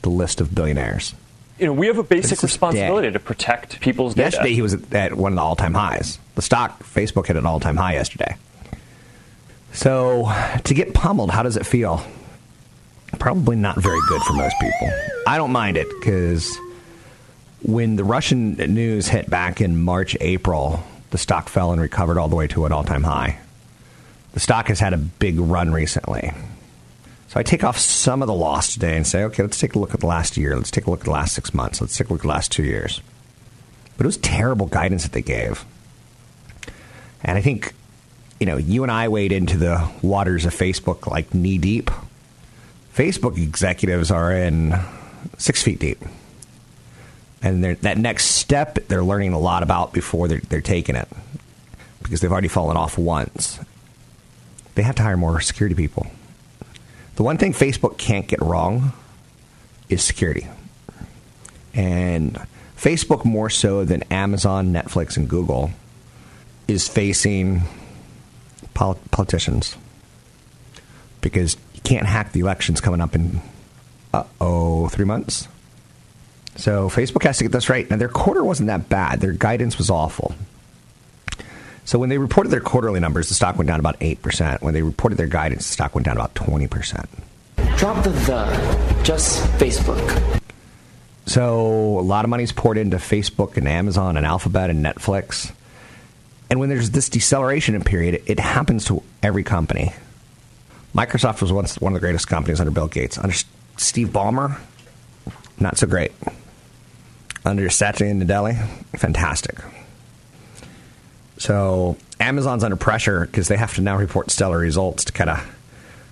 the 0.02 0.10
list 0.10 0.42
of 0.42 0.56
billionaires. 0.56 1.14
You 1.60 1.68
know, 1.68 1.74
we 1.74 1.88
have 1.88 2.00
a 2.00 2.04
basic 2.04 2.42
responsibility 2.42 3.12
to 3.12 3.20
protect 3.20 3.82
people's 3.82 4.16
data. 4.16 4.32
Yesterday, 4.32 4.54
he 4.54 4.62
was 4.64 4.74
at 4.94 5.14
one 5.14 5.34
of 5.34 5.36
the 5.36 5.42
all-time 5.42 5.76
highs. 5.76 6.18
The 6.34 6.42
stock, 6.42 6.82
Facebook, 6.82 7.28
hit 7.28 7.38
an 7.38 7.46
all-time 7.46 7.78
high 7.78 7.94
yesterday. 7.94 8.36
So, 9.74 10.32
to 10.64 10.74
get 10.74 10.94
pummeled, 10.94 11.32
how 11.32 11.44
does 11.44 11.58
it 11.58 11.66
feel? 11.66 12.04
Probably 13.20 13.56
not 13.56 13.78
very 13.78 14.00
good 14.08 14.22
for 14.24 14.34
most 14.34 14.56
people. 14.60 14.92
I 15.28 15.38
don't 15.38 15.52
mind 15.52 15.78
it 15.78 15.88
because 15.90 16.58
when 17.62 17.96
the 17.96 18.04
Russian 18.04 18.54
news 18.54 19.08
hit 19.08 19.30
back 19.30 19.62
in 19.62 19.82
March, 19.82 20.18
April, 20.20 20.84
the 21.12 21.18
stock 21.18 21.50
fell 21.50 21.72
and 21.72 21.82
recovered 21.82 22.18
all 22.18 22.28
the 22.28 22.36
way 22.36 22.48
to 22.48 22.66
an 22.66 22.72
all-time 22.72 23.04
high. 23.04 23.40
The 24.34 24.40
stock 24.40 24.68
has 24.68 24.80
had 24.80 24.94
a 24.94 24.98
big 24.98 25.40
run 25.40 25.72
recently. 25.72 26.32
So 27.28 27.40
I 27.40 27.44
take 27.44 27.64
off 27.64 27.78
some 27.78 28.22
of 28.22 28.28
the 28.28 28.34
loss 28.34 28.74
today 28.74 28.98
and 28.98 29.06
say, 29.08 29.24
okay, 29.24 29.44
let's 29.44 29.60
take 29.60 29.76
a 29.76 29.80
look 29.80 29.94
at 29.94 30.00
the 30.00 30.08
last 30.08 30.36
year. 30.36 30.56
Let's 30.56 30.72
take 30.72 30.86
a 30.86 30.90
look 30.90 31.02
at 31.02 31.06
the 31.06 31.12
last 31.12 31.34
six 31.34 31.54
months. 31.54 31.80
Let's 31.80 31.98
take 31.98 32.10
a 32.10 32.14
look 32.14 32.22
at 32.22 32.24
the 32.24 32.30
last 32.30 32.52
two 32.52 32.64
years. 32.64 33.02
But 33.98 34.06
it 34.06 34.08
was 34.08 34.18
terrible 34.18 34.66
guidance 34.66 35.04
that 35.04 35.14
they 35.14 35.22
gave. 35.22 35.64
And 37.24 37.38
I 37.38 37.42
think, 37.42 37.74
you 38.42 38.48
know, 38.48 38.58
you 38.58 38.82
and 38.82 38.92
I 38.92 39.08
wade 39.08 39.32
into 39.32 39.56
the 39.56 39.88
waters 40.02 40.48
of 40.48 40.56
Facebook 40.56 41.06
like 41.06 41.32
knee 41.36 41.60
deep. 41.60 41.92
Facebook 42.92 43.38
executives 43.38 44.10
are 44.10 44.32
in 44.32 44.74
six 45.38 45.62
feet 45.62 45.80
deep. 45.80 46.00
And 47.44 47.64
that 47.64 48.00
next 48.00 48.26
step, 48.26 48.80
they're 48.88 49.04
learning 49.04 49.34
a 49.34 49.40
lot 49.40 49.62
about 49.62 49.94
before 49.94 50.28
they're, 50.28 50.42
they're 50.50 50.60
taking 50.60 50.96
it 50.96 51.08
because 52.02 52.22
they've 52.22 52.32
already 52.32 52.48
fallen 52.48 52.78
off 52.78 52.98
once. 52.98 53.60
They 54.74 54.82
have 54.82 54.96
to 54.96 55.04
hire 55.04 55.18
more 55.18 55.40
security 55.40 55.76
people. 55.76 56.08
The 57.18 57.24
one 57.24 57.38
thing 57.38 57.54
Facebook 57.54 58.00
can't 58.00 58.28
get 58.28 58.42
wrong 58.42 58.94
is 59.88 60.04
security. 60.04 60.48
And 61.76 62.40
Facebook, 62.76 63.24
more 63.24 63.52
so 63.52 63.86
than 63.86 64.02
Amazon, 64.04 64.74
Netflix, 64.74 65.16
and 65.16 65.30
Google, 65.30 65.70
is 66.68 66.88
facing 66.88 67.62
pol- 68.74 69.00
politicians 69.12 69.76
because 71.22 71.58
you 71.74 71.82
can't 71.82 72.06
hack 72.06 72.32
the 72.32 72.40
elections 72.40 72.82
coming 72.82 73.02
up 73.02 73.16
in, 73.16 73.42
uh 74.14 74.24
oh, 74.40 74.88
three 74.90 75.06
months. 75.06 75.48
So 76.56 76.90
Facebook 76.90 77.24
has 77.24 77.38
to 77.38 77.44
get 77.46 77.52
this 77.52 77.70
right. 77.70 77.90
Now, 77.90 77.98
their 77.98 78.10
quarter 78.10 78.44
wasn't 78.44 78.68
that 78.68 78.90
bad, 78.90 79.22
their 79.22 79.32
guidance 79.32 79.78
was 79.78 79.90
awful. 79.90 80.36
So 81.86 81.98
when 81.98 82.10
they 82.10 82.18
reported 82.18 82.50
their 82.50 82.62
quarterly 82.62 83.00
numbers, 83.00 83.30
the 83.30 83.36
stock 83.36 83.58
went 83.58 83.68
down 83.68 83.80
about 83.80 84.00
8%. 84.00 84.62
When 84.62 84.74
they 84.74 84.82
reported 84.84 85.18
their 85.18 85.28
guidance, 85.28 85.68
the 85.68 85.74
stock 85.74 85.96
went 85.96 86.06
down 86.06 86.16
about 86.16 86.36
20%. 86.36 87.06
Drop 87.78 88.04
the 88.04 88.12
the, 88.12 89.02
just 89.04 89.44
Facebook. 89.58 90.42
So 91.26 92.00
a 92.00 92.02
lot 92.02 92.26
of 92.26 92.30
money's 92.30 92.52
poured 92.52 92.78
into 92.78 92.98
Facebook 92.98 93.58
and 93.58 93.68
Amazon 93.68 94.18
and 94.18 94.26
Alphabet 94.26 94.70
and 94.70 94.86
Netflix. 94.86 95.52
And 96.52 96.60
when 96.60 96.68
there's 96.68 96.92
this 96.92 97.08
deceleration 97.08 97.76
in 97.76 97.84
period, 97.84 98.22
it 98.26 98.38
happens 98.38 98.84
to 98.86 99.02
every 99.24 99.42
company. 99.42 99.94
Microsoft 100.94 101.42
was 101.42 101.54
once 101.54 101.80
one 101.80 101.94
of 101.94 101.96
the 101.96 102.06
greatest 102.06 102.28
companies 102.28 102.60
under 102.60 102.72
Bill 102.72 102.90
Gates. 102.90 103.18
Under 103.18 103.34
Steve 103.78 104.10
Ballmer, 104.10 104.60
not 105.62 105.78
so 105.78 105.88
great. 105.88 106.12
Under 107.46 107.70
Satya 107.70 108.14
Nadella, 108.14 108.68
fantastic. 108.98 109.60
So 111.38 111.96
Amazon's 112.20 112.66
under 112.66 112.76
pressure 112.76 113.26
because 113.26 113.48
they 113.48 113.56
have 113.56 113.74
to 113.76 113.82
now 113.82 113.96
report 113.96 114.30
stellar 114.30 114.60
results 114.60 115.06
to 115.06 115.14
kind 115.14 115.30
of 115.30 115.56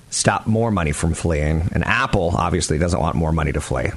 stop 0.09 0.47
more 0.47 0.71
money 0.71 0.93
from 0.93 1.13
fleeing. 1.13 1.69
And 1.73 1.83
Apple 1.83 2.31
obviously 2.33 2.77
doesn't 2.77 2.99
want 2.99 3.17
more 3.17 3.33
money 3.33 3.51
to 3.51 3.59
flee. 3.59 3.89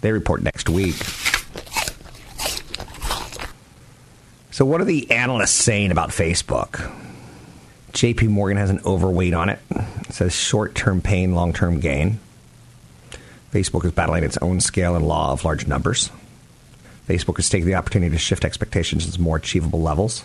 They 0.00 0.10
report 0.10 0.42
next 0.42 0.68
week. 0.68 0.96
So, 4.60 4.66
what 4.66 4.82
are 4.82 4.84
the 4.84 5.10
analysts 5.10 5.52
saying 5.52 5.90
about 5.90 6.10
Facebook? 6.10 6.92
JP 7.92 8.28
Morgan 8.28 8.58
has 8.58 8.68
an 8.68 8.80
overweight 8.84 9.32
on 9.32 9.48
it. 9.48 9.58
It 9.70 10.12
says 10.12 10.34
short 10.34 10.74
term 10.74 11.00
pain, 11.00 11.34
long 11.34 11.54
term 11.54 11.80
gain. 11.80 12.20
Facebook 13.54 13.86
is 13.86 13.92
battling 13.92 14.22
its 14.22 14.36
own 14.42 14.60
scale 14.60 14.96
and 14.96 15.08
law 15.08 15.32
of 15.32 15.46
large 15.46 15.66
numbers. 15.66 16.10
Facebook 17.08 17.38
is 17.38 17.48
taking 17.48 17.68
the 17.68 17.74
opportunity 17.76 18.10
to 18.10 18.18
shift 18.18 18.44
expectations 18.44 19.10
to 19.10 19.18
more 19.18 19.38
achievable 19.38 19.80
levels. 19.80 20.24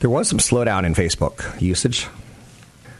There 0.00 0.10
was 0.10 0.28
some 0.28 0.38
slowdown 0.38 0.84
in 0.84 0.94
Facebook 0.94 1.62
usage. 1.62 2.08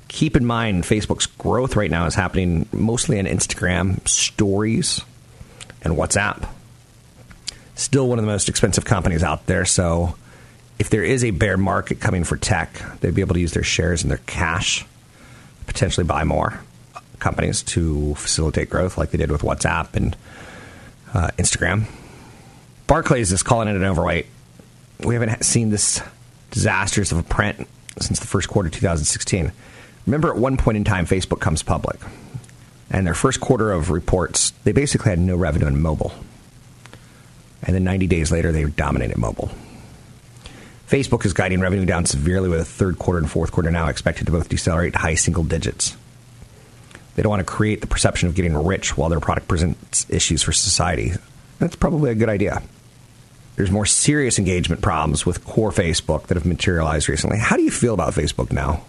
Keep 0.07 0.37
in 0.37 0.45
mind, 0.45 0.85
Facebook's 0.85 1.27
growth 1.27 1.75
right 1.75 1.91
now 1.91 2.07
is 2.07 2.15
happening 2.15 2.69
mostly 2.71 3.19
on 3.19 3.25
Instagram, 3.25 4.07
stories, 4.07 5.01
and 5.83 5.97
WhatsApp. 5.97 6.49
Still 7.75 8.09
one 8.09 8.21
of 8.21 8.25
the 8.25 8.31
most 8.31 8.49
expensive 8.49 8.85
companies 8.85 9.25
out 9.25 9.47
there, 9.47 9.65
so 9.65 10.15
if 10.79 10.91
there 10.91 11.03
is 11.03 11.25
a 11.25 11.31
bear 11.31 11.57
market 11.57 12.01
coming 12.01 12.25
for 12.25 12.37
tech, 12.37 12.81
they'd 13.01 13.15
be 13.15 13.21
able 13.21 13.35
to 13.35 13.41
use 13.41 13.53
their 13.53 13.63
shares 13.63 14.03
and 14.03 14.11
their 14.11 14.21
cash, 14.27 14.87
potentially 15.67 16.05
buy 16.05 16.25
more 16.25 16.61
companies 17.19 17.63
to 17.63 18.15
facilitate 18.15 18.71
growth, 18.71 18.97
like 18.97 19.11
they 19.11 19.19
did 19.19 19.31
with 19.31 19.43
WhatsApp 19.43 19.95
and 19.95 20.17
uh, 21.15 21.31
Instagram. 21.37 21.85
Barclays 22.87 23.33
is 23.33 23.43
calling 23.43 23.69
it 23.69 23.77
an 23.77 23.85
overweight. 23.85 24.27
We 25.01 25.15
haven't 25.15 25.45
seen 25.45 25.71
this 25.71 26.01
disastrous 26.51 27.13
of 27.13 27.19
a 27.19 27.23
print 27.23 27.67
since 28.01 28.21
the 28.21 28.27
first 28.27 28.49
quarter 28.49 28.69
of 28.69 28.75
2016. 28.75 29.53
Remember, 30.07 30.31
at 30.31 30.37
one 30.37 30.57
point 30.57 30.77
in 30.77 30.85
time, 30.85 31.07
Facebook 31.07 31.41
comes 31.41 31.63
public, 31.63 32.01
and 32.91 33.07
their 33.07 33.15
first 33.15 33.41
quarter 33.41 33.73
of 33.73 33.91
reports, 33.91 34.53
they 34.65 34.73
basically 34.73 35.11
had 35.11 35.19
no 35.19 35.37
revenue 35.37 35.67
in 35.67 35.83
mobile. 35.83 36.13
And 37.63 37.75
then 37.75 37.85
90 37.85 38.07
days 38.07 38.31
later, 38.33 38.53
they 38.53 38.65
dominated 38.65 39.19
mobile. 39.19 39.51
Facebook 40.89 41.27
is 41.27 41.35
guiding 41.35 41.61
revenue 41.61 41.85
down 41.85 42.07
severely 42.07 42.49
with 42.49 42.61
a 42.61 42.65
third 42.65 42.99
quarter 42.99 43.19
and 43.19 43.31
fourth 43.31 43.53
quarter 43.53 43.71
now 43.71 43.89
expected 43.89 44.25
to 44.25 44.33
both 44.33 44.49
decelerate 44.49 44.95
to 44.95 44.99
high 44.99 45.17
single 45.17 45.45
digits. 45.45 45.95
They 47.15 47.23
don't 47.23 47.31
want 47.31 47.41
to 47.41 47.53
create 47.53 47.83
the 47.83 47.87
perception 47.87 48.29
of 48.29 48.35
getting 48.35 48.57
rich 48.57 48.97
while 48.97 49.11
their 49.11 49.21
product 49.21 49.49
presents 49.49 50.07
issues 50.09 50.43
for 50.43 50.53
society. 50.53 51.13
That's 51.59 51.77
probably 51.77 52.11
a 52.11 52.15
good 52.15 52.31
idea. 52.31 52.63
There's 53.57 53.71
more 53.71 53.85
serious 53.85 54.39
engagement 54.39 54.81
problems 54.81 55.27
with 55.27 55.45
core 55.45 55.73
Facebook 55.73 56.29
that 56.29 56.37
have 56.37 56.47
materialized 56.47 57.09
recently. 57.09 57.39
How 57.39 57.57
do 57.57 57.63
you 57.63 57.71
feel 57.71 57.93
about 57.93 58.15
Facebook 58.15 58.51
now? 58.51 58.85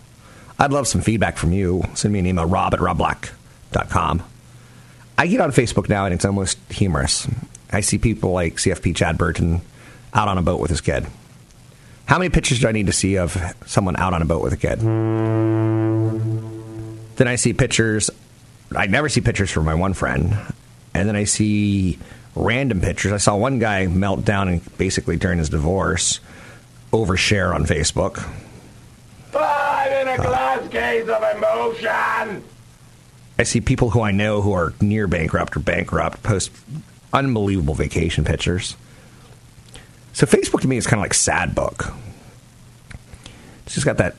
I'd 0.58 0.72
love 0.72 0.88
some 0.88 1.02
feedback 1.02 1.38
from 1.38 1.52
you. 1.52 1.84
Send 1.96 2.14
me 2.14 2.20
an 2.20 2.28
email, 2.28 2.46
rob 2.46 2.74
at 2.74 2.80
robblack.com. 2.80 4.24
I 5.18 5.28
get 5.28 5.42
on 5.42 5.52
Facebook 5.52 5.90
now 5.90 6.06
and 6.06 6.14
it's 6.14 6.24
almost 6.24 6.60
humorous. 6.70 7.28
I 7.74 7.82
see 7.82 7.98
people 7.98 8.32
like 8.32 8.56
CFP 8.56 8.96
Chad 8.96 9.18
Burton 9.18 9.62
out 10.14 10.30
on 10.30 10.38
a 10.38 10.42
boat 10.42 10.62
with 10.62 10.70
his 10.70 10.82
kid. 10.82 11.08
How 12.10 12.18
many 12.18 12.30
pictures 12.32 12.60
do 12.60 12.68
I 12.68 12.72
need 12.72 12.88
to 12.88 12.92
see 12.92 13.20
of 13.20 13.38
someone 13.68 13.96
out 13.96 14.16
on 14.16 14.24
a 14.24 14.26
boat 14.26 14.42
with 14.42 14.52
a 14.52 14.58
kid? 14.58 14.80
Then 17.18 17.28
I 17.28 17.36
see 17.36 17.54
pictures. 17.54 18.10
I 18.76 18.88
never 18.88 19.10
see 19.10 19.22
pictures 19.22 19.52
from 19.52 19.66
my 19.66 19.76
one 19.76 19.94
friend. 19.94 20.36
And 20.96 21.08
then 21.08 21.16
I 21.16 21.26
see 21.26 22.00
random 22.36 22.82
pictures. 22.82 23.12
I 23.12 23.18
saw 23.18 23.36
one 23.36 23.60
guy 23.60 23.86
melt 23.86 24.26
down 24.26 24.48
and 24.48 24.78
basically 24.80 25.18
during 25.18 25.38
his 25.38 25.50
divorce 25.50 26.20
overshare 26.92 27.54
on 27.54 27.66
Facebook. 27.66 28.28
Five 29.28 29.92
in 30.02 30.08
a 30.08 30.14
uh. 30.14 30.18
glass 30.18 30.68
case 30.70 31.08
of 31.08 31.24
emotion. 31.38 32.44
I 33.38 33.44
see 33.44 33.62
people 33.62 33.92
who 33.92 34.02
I 34.02 34.10
know 34.10 34.42
who 34.42 34.54
are 34.54 34.74
near 34.82 35.08
bankrupt 35.08 35.56
or 35.56 35.60
bankrupt 35.60 36.24
post 36.24 36.50
unbelievable 37.14 37.76
vacation 37.76 38.26
pictures. 38.26 38.76
So 40.20 40.26
Facebook 40.26 40.60
to 40.64 40.68
me 40.68 40.76
is 40.76 40.86
kind 40.86 41.00
of 41.00 41.04
like 41.06 41.14
sad 41.14 41.56
book. 41.56 41.94
It's 43.66 43.74
just 43.74 43.86
got 43.86 44.00
that 44.00 44.18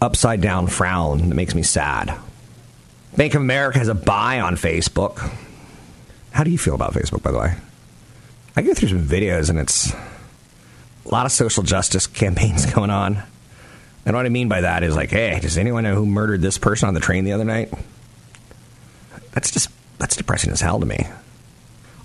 upside 0.00 0.40
down 0.40 0.68
frown 0.68 1.28
that 1.28 1.34
makes 1.34 1.54
me 1.54 1.62
sad. 1.62 2.18
Bank 3.14 3.34
of 3.34 3.42
America 3.42 3.78
has 3.78 3.88
a 3.88 3.94
buy 3.94 4.40
on 4.40 4.56
Facebook. 4.56 5.18
How 6.30 6.44
do 6.44 6.50
you 6.50 6.56
feel 6.56 6.74
about 6.74 6.94
Facebook, 6.94 7.22
by 7.22 7.30
the 7.30 7.38
way? 7.38 7.56
I 8.56 8.62
go 8.62 8.72
through 8.72 8.88
some 8.88 9.06
videos 9.06 9.50
and 9.50 9.58
it's 9.58 9.92
a 9.92 9.98
lot 11.10 11.26
of 11.26 11.32
social 11.32 11.62
justice 11.62 12.06
campaigns 12.22 12.64
going 12.64 12.88
on. 12.88 13.22
And 14.06 14.16
what 14.16 14.24
I 14.24 14.30
mean 14.30 14.48
by 14.48 14.62
that 14.62 14.82
is 14.82 14.96
like, 14.96 15.10
hey, 15.10 15.40
does 15.40 15.58
anyone 15.58 15.84
know 15.84 15.94
who 15.94 16.06
murdered 16.06 16.40
this 16.40 16.56
person 16.56 16.88
on 16.88 16.94
the 16.94 17.00
train 17.00 17.24
the 17.24 17.32
other 17.32 17.44
night? 17.44 17.70
That's 19.32 19.50
just 19.50 19.68
that's 19.98 20.16
depressing 20.16 20.52
as 20.52 20.62
hell 20.62 20.80
to 20.80 20.86
me. 20.86 21.06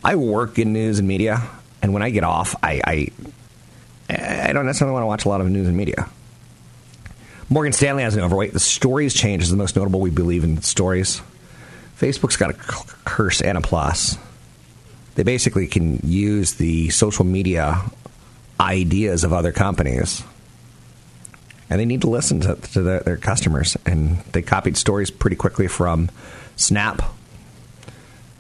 I 0.04 0.18
work 0.18 0.60
in 0.60 0.74
news 0.74 1.00
and 1.00 1.08
media, 1.08 1.48
and 1.82 1.94
when 1.94 2.02
I 2.02 2.10
get 2.10 2.24
off, 2.24 2.56
I 2.64 2.82
I, 2.86 3.08
I 4.50 4.54
don't 4.54 4.66
necessarily 4.66 4.94
want 4.94 5.04
to 5.04 5.08
watch 5.08 5.26
a 5.26 5.30
lot 5.30 5.42
of 5.42 5.50
news 5.50 5.68
and 5.68 5.78
media. 5.78 6.10
Morgan 7.50 7.74
Stanley 7.74 8.04
has 8.04 8.16
an 8.16 8.24
overweight. 8.24 8.54
The 8.54 8.60
stories 8.60 9.14
change 9.14 9.42
is 9.42 9.50
the 9.50 9.58
most 9.58 9.76
notable. 9.76 10.00
We 10.00 10.12
believe 10.12 10.44
in 10.44 10.62
stories. 10.62 11.22
Facebook's 12.00 12.38
got 12.38 12.52
a 12.52 12.54
curse 12.54 13.42
and 13.42 13.58
a 13.58 13.62
plus. 13.62 14.18
They 15.16 15.24
basically 15.24 15.68
can 15.68 16.00
use 16.04 16.54
the 16.54 16.90
social 16.90 17.26
media 17.26 17.82
ideas 18.60 19.24
of 19.24 19.34
other 19.34 19.52
companies, 19.52 20.24
and 21.70 21.80
they 21.80 21.86
need 21.86 22.02
to 22.02 22.10
listen 22.10 22.40
to, 22.42 22.56
to 22.56 22.82
their, 22.82 23.00
their 23.02 23.18
customers. 23.18 23.76
And 23.86 24.20
they 24.32 24.42
copied 24.42 24.78
stories 24.78 25.10
pretty 25.12 25.36
quickly 25.36 25.68
from 25.68 26.10
Snap, 26.56 27.02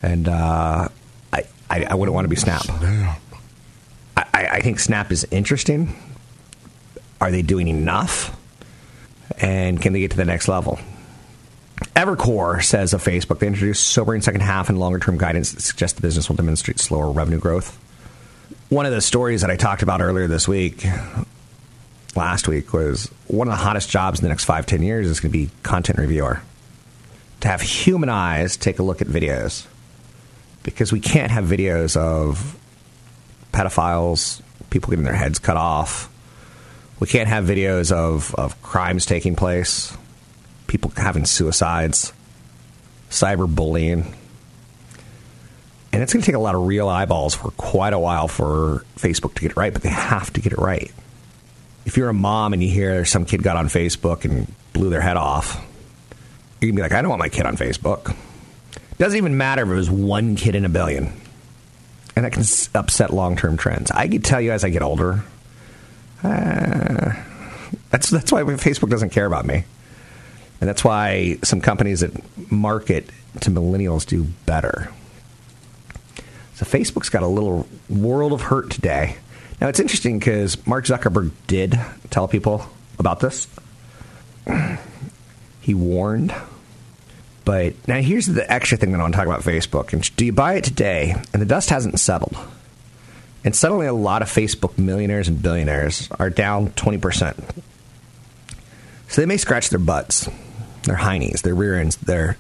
and 0.01 0.27
uh, 0.27 0.87
I, 1.33 1.43
I, 1.69 1.83
I 1.83 1.95
wouldn't 1.95 2.13
want 2.13 2.25
to 2.25 2.29
be 2.29 2.35
Snap. 2.35 2.63
I, 4.33 4.47
I 4.53 4.61
think 4.61 4.79
Snap 4.79 5.11
is 5.11 5.27
interesting. 5.31 5.95
Are 7.21 7.31
they 7.31 7.41
doing 7.41 7.67
enough? 7.67 8.35
And 9.39 9.81
can 9.81 9.93
they 9.93 9.99
get 9.99 10.11
to 10.11 10.17
the 10.17 10.25
next 10.25 10.47
level? 10.47 10.79
Evercore 11.95 12.63
says 12.63 12.93
of 12.93 13.03
Facebook, 13.03 13.39
they 13.39 13.47
introduced 13.47 13.87
sobering 13.87 14.21
second 14.21 14.41
half 14.41 14.69
and 14.69 14.79
longer 14.79 14.99
term 14.99 15.17
guidance 15.17 15.53
that 15.53 15.61
suggests 15.61 15.95
the 15.95 16.01
business 16.01 16.29
will 16.29 16.35
demonstrate 16.35 16.79
slower 16.79 17.11
revenue 17.11 17.39
growth. 17.39 17.77
One 18.69 18.85
of 18.85 18.91
the 18.91 19.01
stories 19.01 19.41
that 19.41 19.49
I 19.49 19.55
talked 19.55 19.81
about 19.81 20.01
earlier 20.01 20.27
this 20.27 20.47
week, 20.47 20.85
last 22.15 22.47
week, 22.47 22.73
was 22.73 23.09
one 23.27 23.47
of 23.47 23.51
the 23.51 23.63
hottest 23.63 23.89
jobs 23.89 24.19
in 24.19 24.23
the 24.23 24.29
next 24.29 24.45
five, 24.45 24.65
ten 24.65 24.83
years 24.83 25.07
is 25.07 25.19
going 25.19 25.31
to 25.31 25.37
be 25.37 25.49
content 25.63 25.99
reviewer. 25.99 26.41
To 27.41 27.47
have 27.47 27.61
human 27.61 28.09
eyes 28.09 28.57
take 28.57 28.79
a 28.79 28.83
look 28.83 29.01
at 29.01 29.07
videos. 29.07 29.65
Because 30.63 30.91
we 30.91 30.99
can't 30.99 31.31
have 31.31 31.45
videos 31.45 31.95
of 31.95 32.57
pedophiles, 33.51 34.41
people 34.69 34.89
getting 34.89 35.05
their 35.05 35.13
heads 35.13 35.39
cut 35.39 35.57
off. 35.57 36.09
We 36.99 37.07
can't 37.07 37.29
have 37.29 37.45
videos 37.45 37.91
of, 37.91 38.35
of 38.35 38.61
crimes 38.61 39.05
taking 39.05 39.35
place, 39.35 39.95
people 40.67 40.91
having 40.95 41.25
suicides. 41.25 42.13
cyberbullying. 43.09 44.13
And 45.91 46.03
it's 46.03 46.13
going 46.13 46.21
to 46.21 46.25
take 46.25 46.35
a 46.35 46.39
lot 46.39 46.55
of 46.55 46.67
real 46.67 46.87
eyeballs 46.87 47.33
for 47.33 47.51
quite 47.51 47.93
a 47.93 47.99
while 47.99 48.27
for 48.27 48.85
Facebook 48.95 49.33
to 49.35 49.41
get 49.41 49.51
it 49.51 49.57
right, 49.57 49.73
but 49.73 49.81
they 49.81 49.89
have 49.89 50.31
to 50.33 50.41
get 50.41 50.53
it 50.53 50.59
right. 50.59 50.91
If 51.85 51.97
you're 51.97 52.09
a 52.09 52.13
mom 52.13 52.53
and 52.53 52.61
you 52.61 52.69
hear 52.69 53.05
some 53.05 53.25
kid 53.25 53.41
got 53.41 53.57
on 53.57 53.67
Facebook 53.67 54.25
and 54.25 54.53
blew 54.73 54.89
their 54.89 55.01
head 55.01 55.17
off, 55.17 55.55
you're 56.61 56.71
going 56.71 56.73
to 56.73 56.75
be 56.75 56.81
like, 56.83 56.91
I 56.91 57.01
don't 57.01 57.09
want 57.09 57.19
my 57.19 57.29
kid 57.29 57.45
on 57.45 57.57
Facebook. 57.57 58.15
Doesn't 58.99 59.17
even 59.17 59.37
matter 59.37 59.63
if 59.63 59.69
it 59.69 59.73
was 59.73 59.89
one 59.89 60.35
kid 60.35 60.55
in 60.55 60.65
a 60.65 60.69
billion. 60.69 61.13
And 62.19 62.25
that 62.25 62.33
can 62.33 62.43
upset 62.75 63.13
long 63.13 63.37
term 63.37 63.55
trends. 63.55 63.91
I 63.91 64.09
can 64.09 64.21
tell 64.21 64.41
you 64.41 64.51
as 64.51 64.65
I 64.65 64.69
get 64.71 64.81
older, 64.81 65.23
uh, 66.21 67.13
that's, 67.91 68.09
that's 68.09 68.29
why 68.29 68.41
Facebook 68.41 68.89
doesn't 68.89 69.11
care 69.11 69.25
about 69.25 69.45
me. 69.45 69.63
And 70.59 70.67
that's 70.67 70.83
why 70.83 71.37
some 71.45 71.61
companies 71.61 72.01
that 72.01 72.11
market 72.51 73.09
to 73.39 73.51
millennials 73.51 74.05
do 74.05 74.25
better. 74.45 74.91
So 76.55 76.65
Facebook's 76.65 77.07
got 77.07 77.23
a 77.23 77.27
little 77.27 77.65
world 77.89 78.33
of 78.33 78.41
hurt 78.41 78.69
today. 78.69 79.15
Now 79.61 79.69
it's 79.69 79.79
interesting 79.79 80.19
because 80.19 80.67
Mark 80.67 80.87
Zuckerberg 80.87 81.31
did 81.47 81.79
tell 82.09 82.27
people 82.27 82.65
about 82.99 83.21
this. 83.21 83.47
He 85.61 85.73
warned. 85.73 86.33
But 87.49 87.87
now 87.87 87.99
here's 87.99 88.27
the 88.27 88.45
extra 88.53 88.77
thing 88.77 88.91
that 88.91 88.99
I 88.99 89.01
want 89.01 89.15
to 89.15 89.17
talk 89.17 89.25
about 89.25 89.41
Facebook. 89.41 89.91
And 89.91 90.15
do 90.17 90.23
you 90.23 90.31
buy 90.31 90.53
it 90.53 90.63
today? 90.63 91.15
And 91.33 91.41
the 91.41 91.47
dust 91.47 91.71
hasn't 91.71 91.99
settled. 91.99 92.37
And 93.43 93.55
suddenly 93.55 93.87
a 93.87 93.93
lot 93.93 94.21
of 94.21 94.27
Facebook 94.27 94.77
millionaires 94.77 95.27
and 95.27 95.41
billionaires 95.41 96.09
are 96.19 96.29
down 96.29 96.69
20%. 96.69 97.63
So 99.07 99.21
they 99.21 99.25
may 99.25 99.37
scratch 99.37 99.71
their 99.71 99.79
butts, 99.79 100.29
their 100.83 100.97
heinies, 100.97 101.41
their 101.41 101.55
rear 101.55 101.73
ends, 101.79 101.95
their 101.97 102.37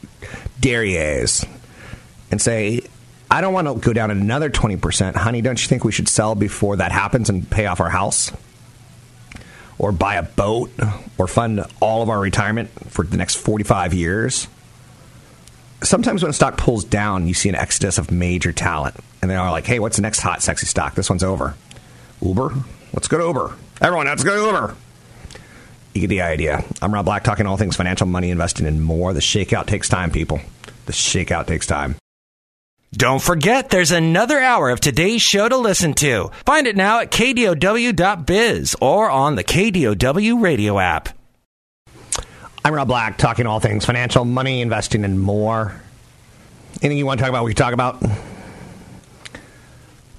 derrieres, 0.61 1.43
and 2.29 2.39
say, 2.39 2.81
I 3.31 3.41
don't 3.41 3.53
want 3.53 3.67
to 3.67 3.83
go 3.83 3.93
down 3.93 4.11
another 4.11 4.51
20%. 4.51 5.15
Honey, 5.15 5.41
don't 5.41 5.59
you 5.59 5.67
think 5.67 5.83
we 5.83 5.91
should 5.91 6.07
sell 6.07 6.35
before 6.35 6.75
that 6.75 6.91
happens 6.91 7.31
and 7.31 7.49
pay 7.49 7.65
off 7.65 7.79
our 7.79 7.89
house? 7.89 8.31
Or 9.79 9.91
buy 9.91 10.17
a 10.17 10.23
boat? 10.23 10.69
Or 11.17 11.25
fund 11.25 11.65
all 11.79 12.03
of 12.03 12.09
our 12.09 12.19
retirement 12.19 12.69
for 12.91 13.03
the 13.03 13.17
next 13.17 13.37
45 13.37 13.95
years? 13.95 14.47
Sometimes 15.81 16.21
when 16.21 16.29
a 16.29 16.33
stock 16.33 16.57
pulls 16.57 16.83
down, 16.83 17.27
you 17.27 17.33
see 17.33 17.49
an 17.49 17.55
exodus 17.55 17.97
of 17.97 18.11
major 18.11 18.51
talent. 18.51 18.95
And 19.21 19.31
they 19.31 19.35
are 19.35 19.51
like, 19.51 19.65
hey, 19.65 19.79
what's 19.79 19.95
the 19.95 20.01
next 20.01 20.19
hot, 20.19 20.41
sexy 20.41 20.65
stock? 20.65 20.95
This 20.95 21.09
one's 21.09 21.23
over. 21.23 21.55
Uber? 22.21 22.53
Let's 22.93 23.07
go 23.07 23.17
to 23.17 23.25
Uber. 23.25 23.55
Everyone, 23.81 24.07
let's 24.07 24.23
go 24.23 24.35
to 24.35 24.45
Uber. 24.45 24.75
You 25.93 26.01
get 26.01 26.07
the 26.07 26.21
idea. 26.21 26.63
I'm 26.81 26.93
Rob 26.93 27.05
Black, 27.05 27.23
talking 27.23 27.45
all 27.45 27.57
things 27.57 27.75
financial, 27.75 28.07
money, 28.07 28.29
investing, 28.29 28.65
and 28.65 28.83
more. 28.83 29.13
The 29.13 29.21
shakeout 29.21 29.67
takes 29.67 29.89
time, 29.89 30.11
people. 30.11 30.41
The 30.85 30.93
shakeout 30.93 31.47
takes 31.47 31.65
time. 31.65 31.95
Don't 32.91 33.21
forget, 33.21 33.69
there's 33.69 33.91
another 33.91 34.39
hour 34.39 34.71
of 34.71 34.79
today's 34.79 35.21
show 35.21 35.47
to 35.47 35.57
listen 35.57 35.93
to. 35.95 36.31
Find 36.45 36.65
it 36.65 36.75
now 36.75 36.99
at 36.99 37.11
kdow.biz 37.11 38.75
or 38.81 39.09
on 39.09 39.35
the 39.35 39.43
KDOW 39.43 40.41
radio 40.41 40.79
app. 40.79 41.09
I'm 42.63 42.73
Rob 42.73 42.89
Black, 42.89 43.17
talking 43.17 43.47
all 43.47 43.61
things 43.61 43.85
financial, 43.85 44.25
money, 44.25 44.61
investing, 44.61 45.05
and 45.05 45.19
more. 45.19 45.81
Anything 46.81 46.97
you 46.97 47.05
want 47.05 47.19
to 47.19 47.23
talk 47.23 47.29
about, 47.29 47.45
we 47.45 47.53
can 47.53 47.57
talk 47.57 47.73
about. 47.73 48.01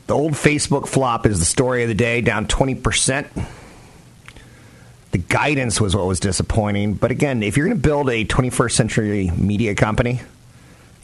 The 0.06 0.14
old 0.14 0.32
Facebook 0.32 0.88
flop 0.88 1.26
is 1.26 1.38
the 1.38 1.44
story 1.44 1.82
of 1.82 1.88
the 1.88 1.94
day, 1.94 2.22
down 2.22 2.46
20%. 2.46 3.46
The 5.12 5.18
guidance 5.18 5.80
was 5.80 5.94
what 5.94 6.06
was 6.06 6.18
disappointing. 6.18 6.94
But 6.94 7.10
again, 7.10 7.42
if 7.42 7.56
you're 7.56 7.66
going 7.66 7.76
to 7.76 7.82
build 7.82 8.08
a 8.08 8.24
21st 8.24 8.72
century 8.72 9.30
media 9.36 9.74
company, 9.74 10.20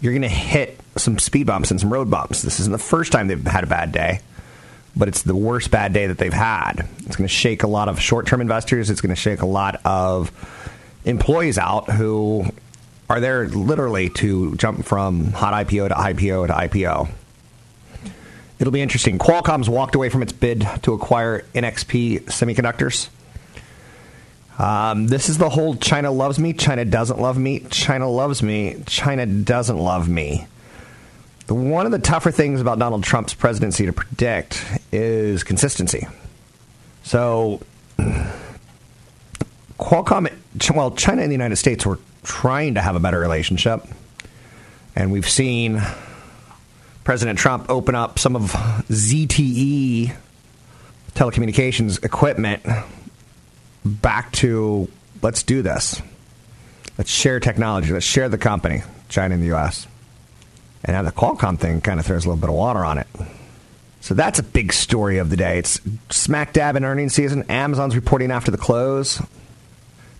you're 0.00 0.12
going 0.12 0.22
to 0.22 0.28
hit 0.28 0.80
some 0.96 1.18
speed 1.18 1.46
bumps 1.46 1.70
and 1.70 1.78
some 1.78 1.92
road 1.92 2.10
bumps. 2.10 2.42
This 2.42 2.60
isn't 2.60 2.72
the 2.72 2.78
first 2.78 3.12
time 3.12 3.28
they've 3.28 3.46
had 3.46 3.64
a 3.64 3.68
bad 3.68 3.92
day, 3.92 4.20
but 4.96 5.08
it's 5.08 5.22
the 5.22 5.36
worst 5.36 5.70
bad 5.70 5.92
day 5.92 6.06
that 6.06 6.18
they've 6.18 6.32
had. 6.32 6.88
It's 7.00 7.16
going 7.16 7.28
to 7.28 7.34
shake 7.34 7.62
a 7.62 7.68
lot 7.68 7.88
of 7.88 8.00
short 8.00 8.26
term 8.26 8.40
investors. 8.40 8.88
It's 8.88 9.00
going 9.02 9.14
to 9.14 9.20
shake 9.20 9.42
a 9.42 9.46
lot 9.46 9.80
of 9.84 10.32
employees 11.06 11.56
out 11.56 11.90
who 11.90 12.44
are 13.08 13.20
there 13.20 13.48
literally 13.48 14.10
to 14.10 14.54
jump 14.56 14.84
from 14.84 15.32
hot 15.32 15.66
IPO 15.66 15.88
to 15.88 15.94
IPO 15.94 16.48
to 16.48 16.52
IPO. 16.52 17.08
It'll 18.58 18.72
be 18.72 18.82
interesting. 18.82 19.18
Qualcomm's 19.18 19.68
walked 19.68 19.94
away 19.94 20.08
from 20.08 20.22
its 20.22 20.32
bid 20.32 20.66
to 20.82 20.92
acquire 20.92 21.40
NXP 21.54 22.24
Semiconductors. 22.24 23.08
Um, 24.58 25.08
this 25.08 25.28
is 25.28 25.36
the 25.36 25.50
whole 25.50 25.76
China 25.76 26.10
loves 26.10 26.38
me, 26.38 26.54
China 26.54 26.84
doesn't 26.84 27.20
love 27.20 27.36
me, 27.36 27.60
China 27.70 28.08
loves 28.08 28.42
me, 28.42 28.82
China 28.86 29.26
doesn't 29.26 29.78
love 29.78 30.08
me. 30.08 30.46
One 31.48 31.84
of 31.84 31.92
the 31.92 31.98
tougher 31.98 32.30
things 32.30 32.62
about 32.62 32.78
Donald 32.78 33.04
Trump's 33.04 33.34
presidency 33.34 33.84
to 33.84 33.92
predict 33.92 34.64
is 34.92 35.44
consistency. 35.44 36.08
So, 37.04 37.60
Qualcomm, 39.78 40.32
well, 40.74 40.90
China 40.92 41.22
and 41.22 41.30
the 41.30 41.34
United 41.34 41.56
States 41.56 41.84
were 41.84 41.98
trying 42.22 42.74
to 42.74 42.80
have 42.80 42.96
a 42.96 43.00
better 43.00 43.18
relationship, 43.18 43.84
and 44.94 45.12
we've 45.12 45.28
seen 45.28 45.82
President 47.04 47.38
Trump 47.38 47.70
open 47.70 47.94
up 47.94 48.18
some 48.18 48.34
of 48.34 48.52
ZTE 48.88 50.14
telecommunications 51.14 52.04
equipment 52.04 52.62
back 53.84 54.32
to 54.32 54.88
let's 55.22 55.42
do 55.42 55.62
this. 55.62 56.02
Let's 56.98 57.10
share 57.10 57.40
technology. 57.40 57.92
Let's 57.92 58.06
share 58.06 58.28
the 58.28 58.38
company, 58.38 58.82
China 59.08 59.34
and 59.34 59.42
the 59.42 59.48
U.S. 59.48 59.86
And 60.84 60.94
now 60.94 61.02
the 61.02 61.12
Qualcomm 61.12 61.58
thing 61.58 61.80
kind 61.80 62.00
of 62.00 62.06
throws 62.06 62.24
a 62.24 62.28
little 62.28 62.40
bit 62.40 62.48
of 62.48 62.56
water 62.56 62.84
on 62.84 62.98
it. 62.98 63.06
So 64.00 64.14
that's 64.14 64.38
a 64.38 64.42
big 64.42 64.72
story 64.72 65.18
of 65.18 65.30
the 65.30 65.36
day. 65.36 65.58
It's 65.58 65.80
smack 66.10 66.52
dab 66.52 66.76
in 66.76 66.84
earnings 66.84 67.12
season. 67.12 67.44
Amazon's 67.48 67.96
reporting 67.96 68.30
after 68.30 68.50
the 68.50 68.58
close. 68.58 69.20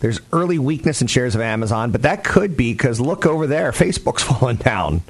There's 0.00 0.20
early 0.32 0.59
weakness 0.59 1.00
in 1.00 1.06
shares 1.06 1.35
of 1.35 1.40
Amazon, 1.40 1.90
but 1.90 2.02
that 2.02 2.22
could 2.22 2.56
be 2.56 2.72
because 2.72 3.00
look 3.00 3.24
over 3.26 3.46
there, 3.46 3.72
Facebook's 3.72 4.22
falling 4.28 4.56
down. 4.56 5.02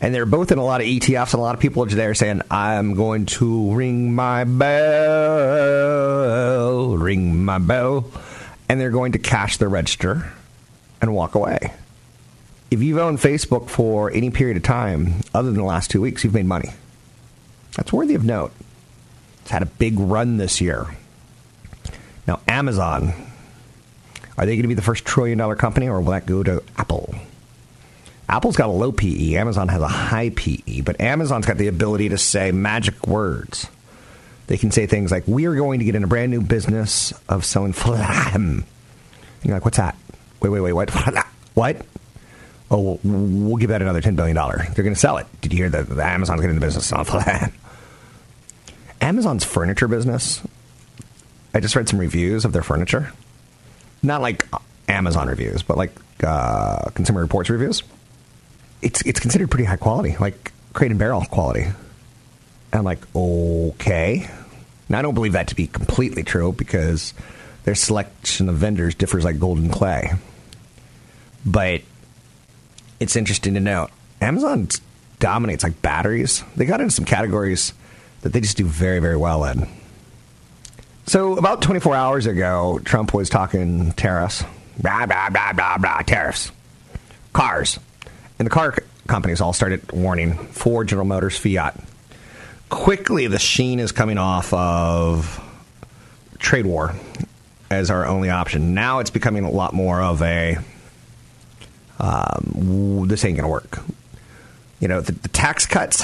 And 0.00 0.14
they're 0.14 0.26
both 0.26 0.50
in 0.52 0.58
a 0.58 0.64
lot 0.64 0.80
of 0.80 0.86
ETFs, 0.86 1.32
and 1.32 1.40
a 1.40 1.42
lot 1.42 1.54
of 1.54 1.60
people 1.60 1.82
are 1.84 1.86
there 1.86 2.14
saying, 2.14 2.42
I'm 2.50 2.94
going 2.94 3.26
to 3.26 3.72
ring 3.74 4.14
my 4.14 4.44
bell, 4.44 5.76
ring 6.96 7.44
my 7.44 7.58
bell. 7.58 8.10
And 8.68 8.80
they're 8.80 8.90
going 8.90 9.12
to 9.12 9.18
cash 9.18 9.58
their 9.58 9.68
register 9.68 10.32
and 11.00 11.14
walk 11.14 11.34
away. 11.34 11.72
If 12.70 12.82
you've 12.82 12.98
owned 12.98 13.18
Facebook 13.18 13.68
for 13.68 14.10
any 14.10 14.30
period 14.30 14.56
of 14.56 14.62
time 14.62 15.20
other 15.32 15.50
than 15.50 15.58
the 15.58 15.64
last 15.64 15.90
two 15.90 16.00
weeks, 16.00 16.24
you've 16.24 16.34
made 16.34 16.46
money. 16.46 16.70
That's 17.76 17.92
worthy 17.92 18.14
of 18.14 18.24
note. 18.24 18.52
It's 19.42 19.50
had 19.50 19.62
a 19.62 19.66
big 19.66 19.98
run 19.98 20.38
this 20.38 20.60
year. 20.60 20.86
Now, 22.26 22.40
Amazon, 22.48 23.12
are 24.36 24.46
they 24.46 24.54
going 24.56 24.62
to 24.62 24.68
be 24.68 24.74
the 24.74 24.82
first 24.82 25.04
trillion 25.04 25.38
dollar 25.38 25.56
company 25.56 25.88
or 25.88 26.00
will 26.00 26.12
that 26.12 26.26
go 26.26 26.42
to 26.42 26.62
Apple? 26.76 27.14
Apple's 28.28 28.56
got 28.56 28.68
a 28.68 28.72
low 28.72 28.90
PE, 28.90 29.34
Amazon 29.34 29.68
has 29.68 29.82
a 29.82 29.88
high 29.88 30.30
PE, 30.30 30.80
but 30.80 31.00
Amazon's 31.00 31.46
got 31.46 31.58
the 31.58 31.68
ability 31.68 32.08
to 32.08 32.18
say 32.18 32.52
magic 32.52 33.06
words. 33.06 33.68
They 34.46 34.56
can 34.56 34.70
say 34.70 34.86
things 34.86 35.10
like, 35.10 35.24
We 35.26 35.46
are 35.46 35.54
going 35.54 35.78
to 35.78 35.84
get 35.84 35.94
in 35.94 36.04
a 36.04 36.06
brand 36.06 36.30
new 36.30 36.40
business 36.40 37.12
of 37.28 37.44
selling 37.44 37.72
flam. 37.72 38.64
You're 39.42 39.54
like, 39.54 39.64
What's 39.64 39.76
that? 39.76 39.96
Wait, 40.40 40.50
wait, 40.50 40.60
wait, 40.60 40.72
what? 40.72 40.90
What? 41.54 41.86
Oh, 42.68 42.80
we'll, 42.80 43.00
we'll 43.04 43.56
give 43.58 43.70
that 43.70 43.80
another 43.80 44.00
$10 44.00 44.16
billion. 44.16 44.34
They're 44.34 44.82
going 44.82 44.92
to 44.92 44.96
sell 44.96 45.18
it. 45.18 45.26
Did 45.40 45.52
you 45.52 45.58
hear 45.58 45.70
that 45.70 45.88
Amazon's 45.88 46.40
getting 46.40 46.56
in 46.56 46.60
the 46.60 46.66
business 46.66 46.86
selling 46.86 47.04
flam? 47.04 47.52
Amazon's 49.00 49.44
furniture 49.44 49.86
business, 49.86 50.42
I 51.54 51.60
just 51.60 51.76
read 51.76 51.88
some 51.88 52.00
reviews 52.00 52.44
of 52.44 52.52
their 52.52 52.62
furniture. 52.64 53.12
Not 54.04 54.20
like 54.20 54.46
Amazon 54.88 55.28
reviews, 55.28 55.62
but 55.62 55.76
like 55.76 55.92
uh, 56.22 56.90
Consumer 56.90 57.22
Reports 57.22 57.50
reviews 57.50 57.82
it's 58.84 59.00
it's 59.02 59.18
considered 59.18 59.50
pretty 59.50 59.64
high 59.64 59.76
quality, 59.76 60.14
like 60.20 60.52
crate 60.74 60.90
and 60.90 61.00
barrel 61.00 61.24
quality. 61.24 61.62
And 61.62 61.74
I'm 62.74 62.84
like, 62.84 63.00
okay. 63.16 64.28
Now 64.88 64.98
I 64.98 65.02
don't 65.02 65.14
believe 65.14 65.32
that 65.32 65.48
to 65.48 65.54
be 65.54 65.66
completely 65.66 66.22
true 66.22 66.52
because 66.52 67.14
their 67.64 67.74
selection 67.74 68.48
of 68.50 68.56
vendors 68.56 68.94
differs 68.94 69.24
like 69.24 69.38
golden 69.38 69.70
clay. 69.70 70.12
But 71.46 71.80
it's 73.00 73.16
interesting 73.16 73.54
to 73.54 73.60
note 73.60 73.90
Amazon 74.20 74.68
dominates 75.18 75.64
like 75.64 75.80
batteries. 75.80 76.44
They 76.54 76.66
got 76.66 76.80
into 76.82 76.94
some 76.94 77.06
categories 77.06 77.72
that 78.20 78.34
they 78.34 78.40
just 78.40 78.58
do 78.58 78.66
very, 78.66 78.98
very 78.98 79.16
well 79.16 79.44
in. 79.44 79.66
So 81.06 81.36
about 81.36 81.60
24 81.60 81.94
hours 81.94 82.26
ago, 82.26 82.80
Trump 82.84 83.12
was 83.12 83.28
talking 83.28 83.92
tariffs. 83.92 84.42
Blah, 84.80 85.06
blah, 85.06 85.28
blah, 85.28 85.52
blah, 85.52 85.78
blah, 85.78 85.98
tariffs. 85.98 86.50
Cars. 87.32 87.78
And 88.38 88.46
the 88.46 88.50
car 88.50 88.74
companies 89.06 89.40
all 89.40 89.52
started 89.52 89.92
warning 89.92 90.34
Ford, 90.34 90.88
General 90.88 91.06
Motors, 91.06 91.36
Fiat. 91.36 91.78
Quickly, 92.70 93.26
the 93.26 93.38
sheen 93.38 93.80
is 93.80 93.92
coming 93.92 94.18
off 94.18 94.52
of 94.52 95.40
trade 96.38 96.66
war 96.66 96.94
as 97.70 97.90
our 97.90 98.06
only 98.06 98.30
option. 98.30 98.74
Now 98.74 99.00
it's 99.00 99.10
becoming 99.10 99.44
a 99.44 99.50
lot 99.50 99.74
more 99.74 100.00
of 100.00 100.22
a 100.22 100.56
um, 101.98 103.06
this 103.06 103.24
ain't 103.24 103.36
going 103.36 103.44
to 103.44 103.48
work. 103.48 103.80
You 104.80 104.88
know, 104.88 105.00
the, 105.00 105.12
the 105.12 105.28
tax 105.28 105.66
cuts 105.66 106.02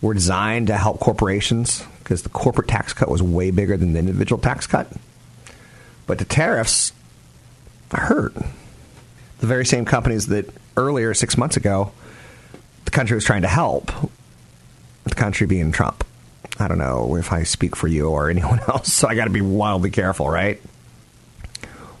were 0.00 0.14
designed 0.14 0.68
to 0.68 0.76
help 0.76 1.00
corporations 1.00 1.84
because 2.10 2.22
the 2.22 2.28
corporate 2.28 2.66
tax 2.66 2.92
cut 2.92 3.08
was 3.08 3.22
way 3.22 3.52
bigger 3.52 3.76
than 3.76 3.92
the 3.92 4.00
individual 4.00 4.42
tax 4.42 4.66
cut. 4.66 4.88
But 6.08 6.18
the 6.18 6.24
tariffs 6.24 6.92
hurt. 7.92 8.34
The 9.38 9.46
very 9.46 9.64
same 9.64 9.84
companies 9.84 10.26
that 10.26 10.52
earlier, 10.76 11.14
six 11.14 11.38
months 11.38 11.56
ago, 11.56 11.92
the 12.84 12.90
country 12.90 13.14
was 13.14 13.24
trying 13.24 13.42
to 13.42 13.48
help, 13.48 13.92
the 15.04 15.14
country 15.14 15.46
being 15.46 15.70
Trump. 15.70 16.04
I 16.58 16.66
don't 16.66 16.78
know 16.78 17.14
if 17.14 17.30
I 17.30 17.44
speak 17.44 17.76
for 17.76 17.86
you 17.86 18.08
or 18.08 18.28
anyone 18.30 18.58
else, 18.66 18.92
so 18.92 19.06
I 19.06 19.14
got 19.14 19.26
to 19.26 19.30
be 19.30 19.40
wildly 19.40 19.90
careful, 19.90 20.28
right? 20.28 20.60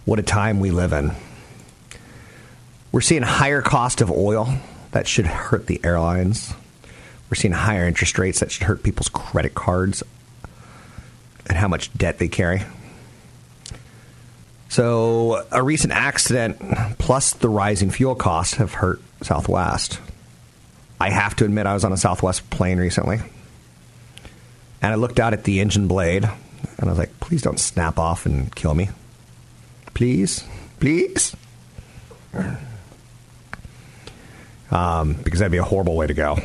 What 0.06 0.18
a 0.18 0.24
time 0.24 0.58
we 0.58 0.72
live 0.72 0.92
in. 0.92 1.12
We're 2.90 3.00
seeing 3.00 3.22
higher 3.22 3.62
cost 3.62 4.00
of 4.00 4.10
oil 4.10 4.52
that 4.90 5.06
should 5.06 5.26
hurt 5.26 5.68
the 5.68 5.80
airlines. 5.84 6.52
We're 7.30 7.36
seeing 7.36 7.52
higher 7.52 7.86
interest 7.86 8.18
rates 8.18 8.40
that 8.40 8.50
should 8.50 8.64
hurt 8.64 8.82
people's 8.82 9.08
credit 9.08 9.54
cards 9.54 10.02
and 11.46 11.56
how 11.56 11.68
much 11.68 11.92
debt 11.94 12.18
they 12.18 12.28
carry. 12.28 12.62
So, 14.68 15.46
a 15.50 15.62
recent 15.62 15.92
accident 15.92 16.60
plus 16.98 17.32
the 17.32 17.48
rising 17.48 17.90
fuel 17.90 18.14
costs 18.14 18.54
have 18.54 18.74
hurt 18.74 19.00
Southwest. 19.22 20.00
I 21.00 21.10
have 21.10 21.34
to 21.36 21.44
admit, 21.44 21.66
I 21.66 21.74
was 21.74 21.84
on 21.84 21.92
a 21.92 21.96
Southwest 21.96 22.50
plane 22.50 22.78
recently, 22.78 23.18
and 24.82 24.92
I 24.92 24.94
looked 24.96 25.18
out 25.18 25.32
at 25.32 25.44
the 25.44 25.60
engine 25.60 25.88
blade, 25.88 26.24
and 26.24 26.32
I 26.80 26.86
was 26.86 26.98
like, 26.98 27.18
please 27.20 27.42
don't 27.42 27.58
snap 27.58 27.98
off 27.98 28.26
and 28.26 28.54
kill 28.54 28.74
me. 28.74 28.90
Please, 29.94 30.44
please. 30.78 31.34
Um, 34.70 35.14
because 35.14 35.40
that'd 35.40 35.50
be 35.50 35.58
a 35.58 35.64
horrible 35.64 35.96
way 35.96 36.06
to 36.06 36.14
go. 36.14 36.38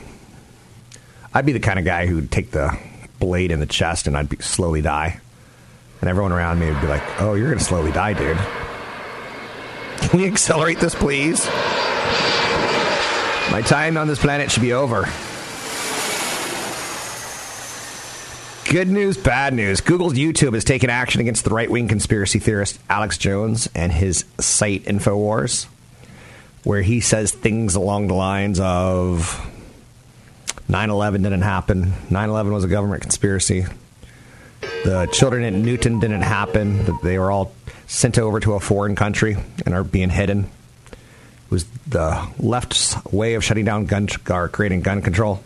I'd 1.36 1.46
be 1.46 1.52
the 1.52 1.60
kind 1.60 1.78
of 1.78 1.84
guy 1.84 2.06
who'd 2.08 2.32
take 2.32 2.52
the 2.52 2.80
blade 3.20 3.52
in 3.52 3.60
the 3.60 3.66
chest 3.66 4.08
and 4.08 4.16
I'd 4.16 4.30
be, 4.30 4.38
slowly 4.38 4.82
die. 4.82 5.20
And 6.00 6.10
everyone 6.10 6.32
around 6.32 6.60
me 6.60 6.72
would 6.72 6.80
be 6.80 6.88
like, 6.88 7.04
oh, 7.22 7.34
you're 7.34 7.48
going 7.48 7.60
to 7.60 7.64
slowly 7.64 7.92
die, 7.92 8.14
dude. 8.14 8.38
Can 10.10 10.20
we 10.22 10.28
accelerate 10.28 10.80
this, 10.80 10.96
please? 10.96 11.46
My 13.52 13.62
time 13.66 13.98
on 13.98 14.08
this 14.08 14.18
planet 14.18 14.50
should 14.50 14.62
be 14.62 14.72
over. 14.72 15.10
Good 18.70 18.88
news, 18.88 19.18
bad 19.18 19.54
news. 19.54 19.82
Google's 19.82 20.14
YouTube 20.14 20.54
has 20.54 20.64
taken 20.64 20.90
action 20.90 21.20
against 21.20 21.44
the 21.44 21.50
right 21.50 21.70
wing 21.70 21.90
conspiracy 21.90 22.40
theorist 22.40 22.80
Alex 22.90 23.18
Jones 23.18 23.70
and 23.76 23.92
his 23.92 24.24
site 24.40 24.86
InfoWars, 24.86 25.66
where 26.64 26.82
he 26.82 27.02
says 27.02 27.32
things 27.32 27.76
along 27.76 28.08
the 28.08 28.14
lines 28.14 28.58
of 28.62 29.52
9 30.68 30.90
11 30.90 31.22
didn't 31.22 31.42
happen, 31.42 31.94
9 32.10 32.30
11 32.30 32.54
was 32.54 32.64
a 32.64 32.68
government 32.68 33.02
conspiracy, 33.02 33.66
the 34.84 35.08
children 35.12 35.44
at 35.44 35.54
Newtown 35.54 36.00
didn't 36.00 36.22
happen, 36.22 36.86
they 37.04 37.20
were 37.20 37.32
all 37.32 37.52
sent 37.88 38.18
over 38.18 38.40
to 38.40 38.54
a 38.54 38.60
foreign 38.60 38.96
country 38.96 39.38
and 39.66 39.76
are 39.76 39.84
being 39.84 40.10
hidden. 40.10 40.50
It 40.92 41.52
was 41.52 41.66
the 41.88 42.28
left's 42.40 42.96
way 43.06 43.36
of 43.36 43.44
shutting 43.44 43.66
down 43.66 43.86
gun, 43.86 44.08
or 44.30 44.50
creating 44.50 44.82
gun 44.82 45.02
control. 45.02 45.44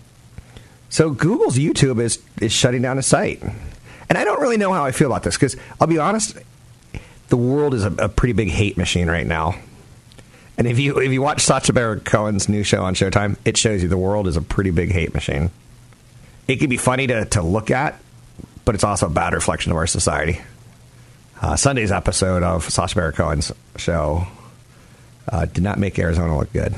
So 0.89 1.11
Google's 1.11 1.57
YouTube 1.57 2.01
is 2.01 2.19
is 2.41 2.51
shutting 2.51 2.81
down 2.81 2.97
a 2.97 3.03
site, 3.03 3.43
and 3.43 4.17
I 4.17 4.23
don't 4.23 4.41
really 4.41 4.57
know 4.57 4.73
how 4.73 4.85
I 4.85 4.91
feel 4.91 5.07
about 5.07 5.23
this 5.23 5.35
because 5.35 5.55
I'll 5.79 5.87
be 5.87 5.99
honest, 5.99 6.37
the 7.27 7.37
world 7.37 7.73
is 7.73 7.85
a, 7.85 7.91
a, 7.93 8.09
pretty 8.09 8.33
big 8.33 8.49
hate 8.49 8.75
machine 8.77 9.07
right 9.07 9.27
now. 9.27 9.55
And 10.59 10.67
if 10.67 10.77
you 10.77 10.99
if 10.99 11.11
you 11.11 11.23
watch 11.23 11.41
Sacha 11.41 11.73
Baron 11.73 12.01
Cohen's 12.01 12.47
new 12.47 12.61
show 12.61 12.83
on 12.83 12.93
Showtime, 12.93 13.37
it 13.45 13.57
shows 13.57 13.81
you 13.81 13.89
the 13.89 13.97
world 13.97 14.27
is 14.27 14.37
a 14.37 14.41
pretty 14.41 14.69
big 14.69 14.91
hate 14.91 15.15
machine. 15.15 15.49
It 16.47 16.57
can 16.57 16.69
be 16.69 16.77
funny 16.77 17.07
to, 17.07 17.25
to 17.25 17.41
look 17.41 17.71
at, 17.71 17.99
but 18.65 18.75
it's 18.75 18.83
also 18.83 19.07
a 19.07 19.09
bad 19.09 19.33
reflection 19.33 19.71
of 19.71 19.77
our 19.77 19.87
society. 19.87 20.39
Uh, 21.41 21.55
Sunday's 21.55 21.91
episode 21.91 22.43
of 22.43 22.69
Sacha 22.69 22.93
Baron 22.93 23.13
Cohen's 23.13 23.51
show 23.77 24.27
uh, 25.31 25.45
did 25.45 25.63
not 25.63 25.79
make 25.79 25.97
Arizona 25.97 26.37
look 26.37 26.53
good 26.53 26.75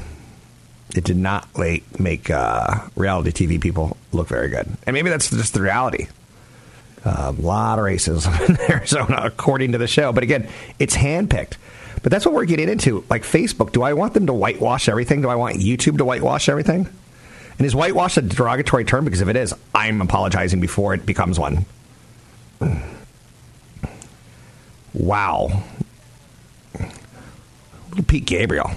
it 0.95 1.03
did 1.03 1.17
not 1.17 1.47
like, 1.57 1.99
make 1.99 2.29
uh, 2.29 2.87
reality 2.95 3.31
TV 3.31 3.61
people 3.61 3.97
look 4.11 4.27
very 4.27 4.49
good. 4.49 4.67
And 4.85 4.93
maybe 4.93 5.09
that's 5.09 5.29
just 5.29 5.53
the 5.53 5.61
reality. 5.61 6.07
Uh, 7.03 7.33
a 7.37 7.41
lot 7.41 7.79
of 7.79 7.85
racism 7.85 8.49
in 8.49 8.59
Arizona, 8.69 9.21
according 9.23 9.71
to 9.71 9.77
the 9.77 9.87
show. 9.87 10.11
But 10.11 10.23
again, 10.23 10.47
it's 10.79 10.95
handpicked. 10.95 11.53
But 12.03 12.11
that's 12.11 12.25
what 12.25 12.33
we're 12.33 12.45
getting 12.45 12.69
into. 12.69 13.03
Like 13.09 13.23
Facebook, 13.23 13.71
do 13.71 13.83
I 13.83 13.93
want 13.93 14.13
them 14.13 14.25
to 14.27 14.33
whitewash 14.33 14.89
everything? 14.89 15.21
Do 15.21 15.29
I 15.29 15.35
want 15.35 15.57
YouTube 15.57 15.97
to 15.99 16.05
whitewash 16.05 16.49
everything? 16.49 16.89
And 17.57 17.65
is 17.67 17.75
whitewash 17.75 18.17
a 18.17 18.21
derogatory 18.21 18.85
term? 18.85 19.05
Because 19.05 19.21
if 19.21 19.27
it 19.27 19.35
is, 19.35 19.53
I'm 19.75 20.01
apologizing 20.01 20.59
before 20.61 20.93
it 20.95 21.05
becomes 21.05 21.37
one. 21.37 21.65
Wow. 24.93 25.63
Little 27.89 28.05
Pete 28.07 28.25
Gabriel. 28.25 28.71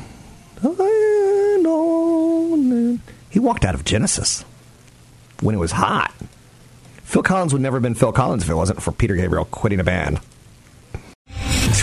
He 3.30 3.38
walked 3.38 3.64
out 3.64 3.74
of 3.74 3.84
Genesis 3.84 4.44
when 5.40 5.54
it 5.54 5.58
was 5.58 5.72
hot. 5.72 6.12
Phil 7.02 7.22
Collins 7.22 7.52
would 7.52 7.62
never 7.62 7.76
have 7.76 7.82
been 7.82 7.94
Phil 7.94 8.12
Collins 8.12 8.42
if 8.44 8.50
it 8.50 8.54
wasn't 8.54 8.82
for 8.82 8.92
Peter 8.92 9.14
Gabriel 9.16 9.44
quitting 9.46 9.80
a 9.80 9.84
band. 9.84 10.20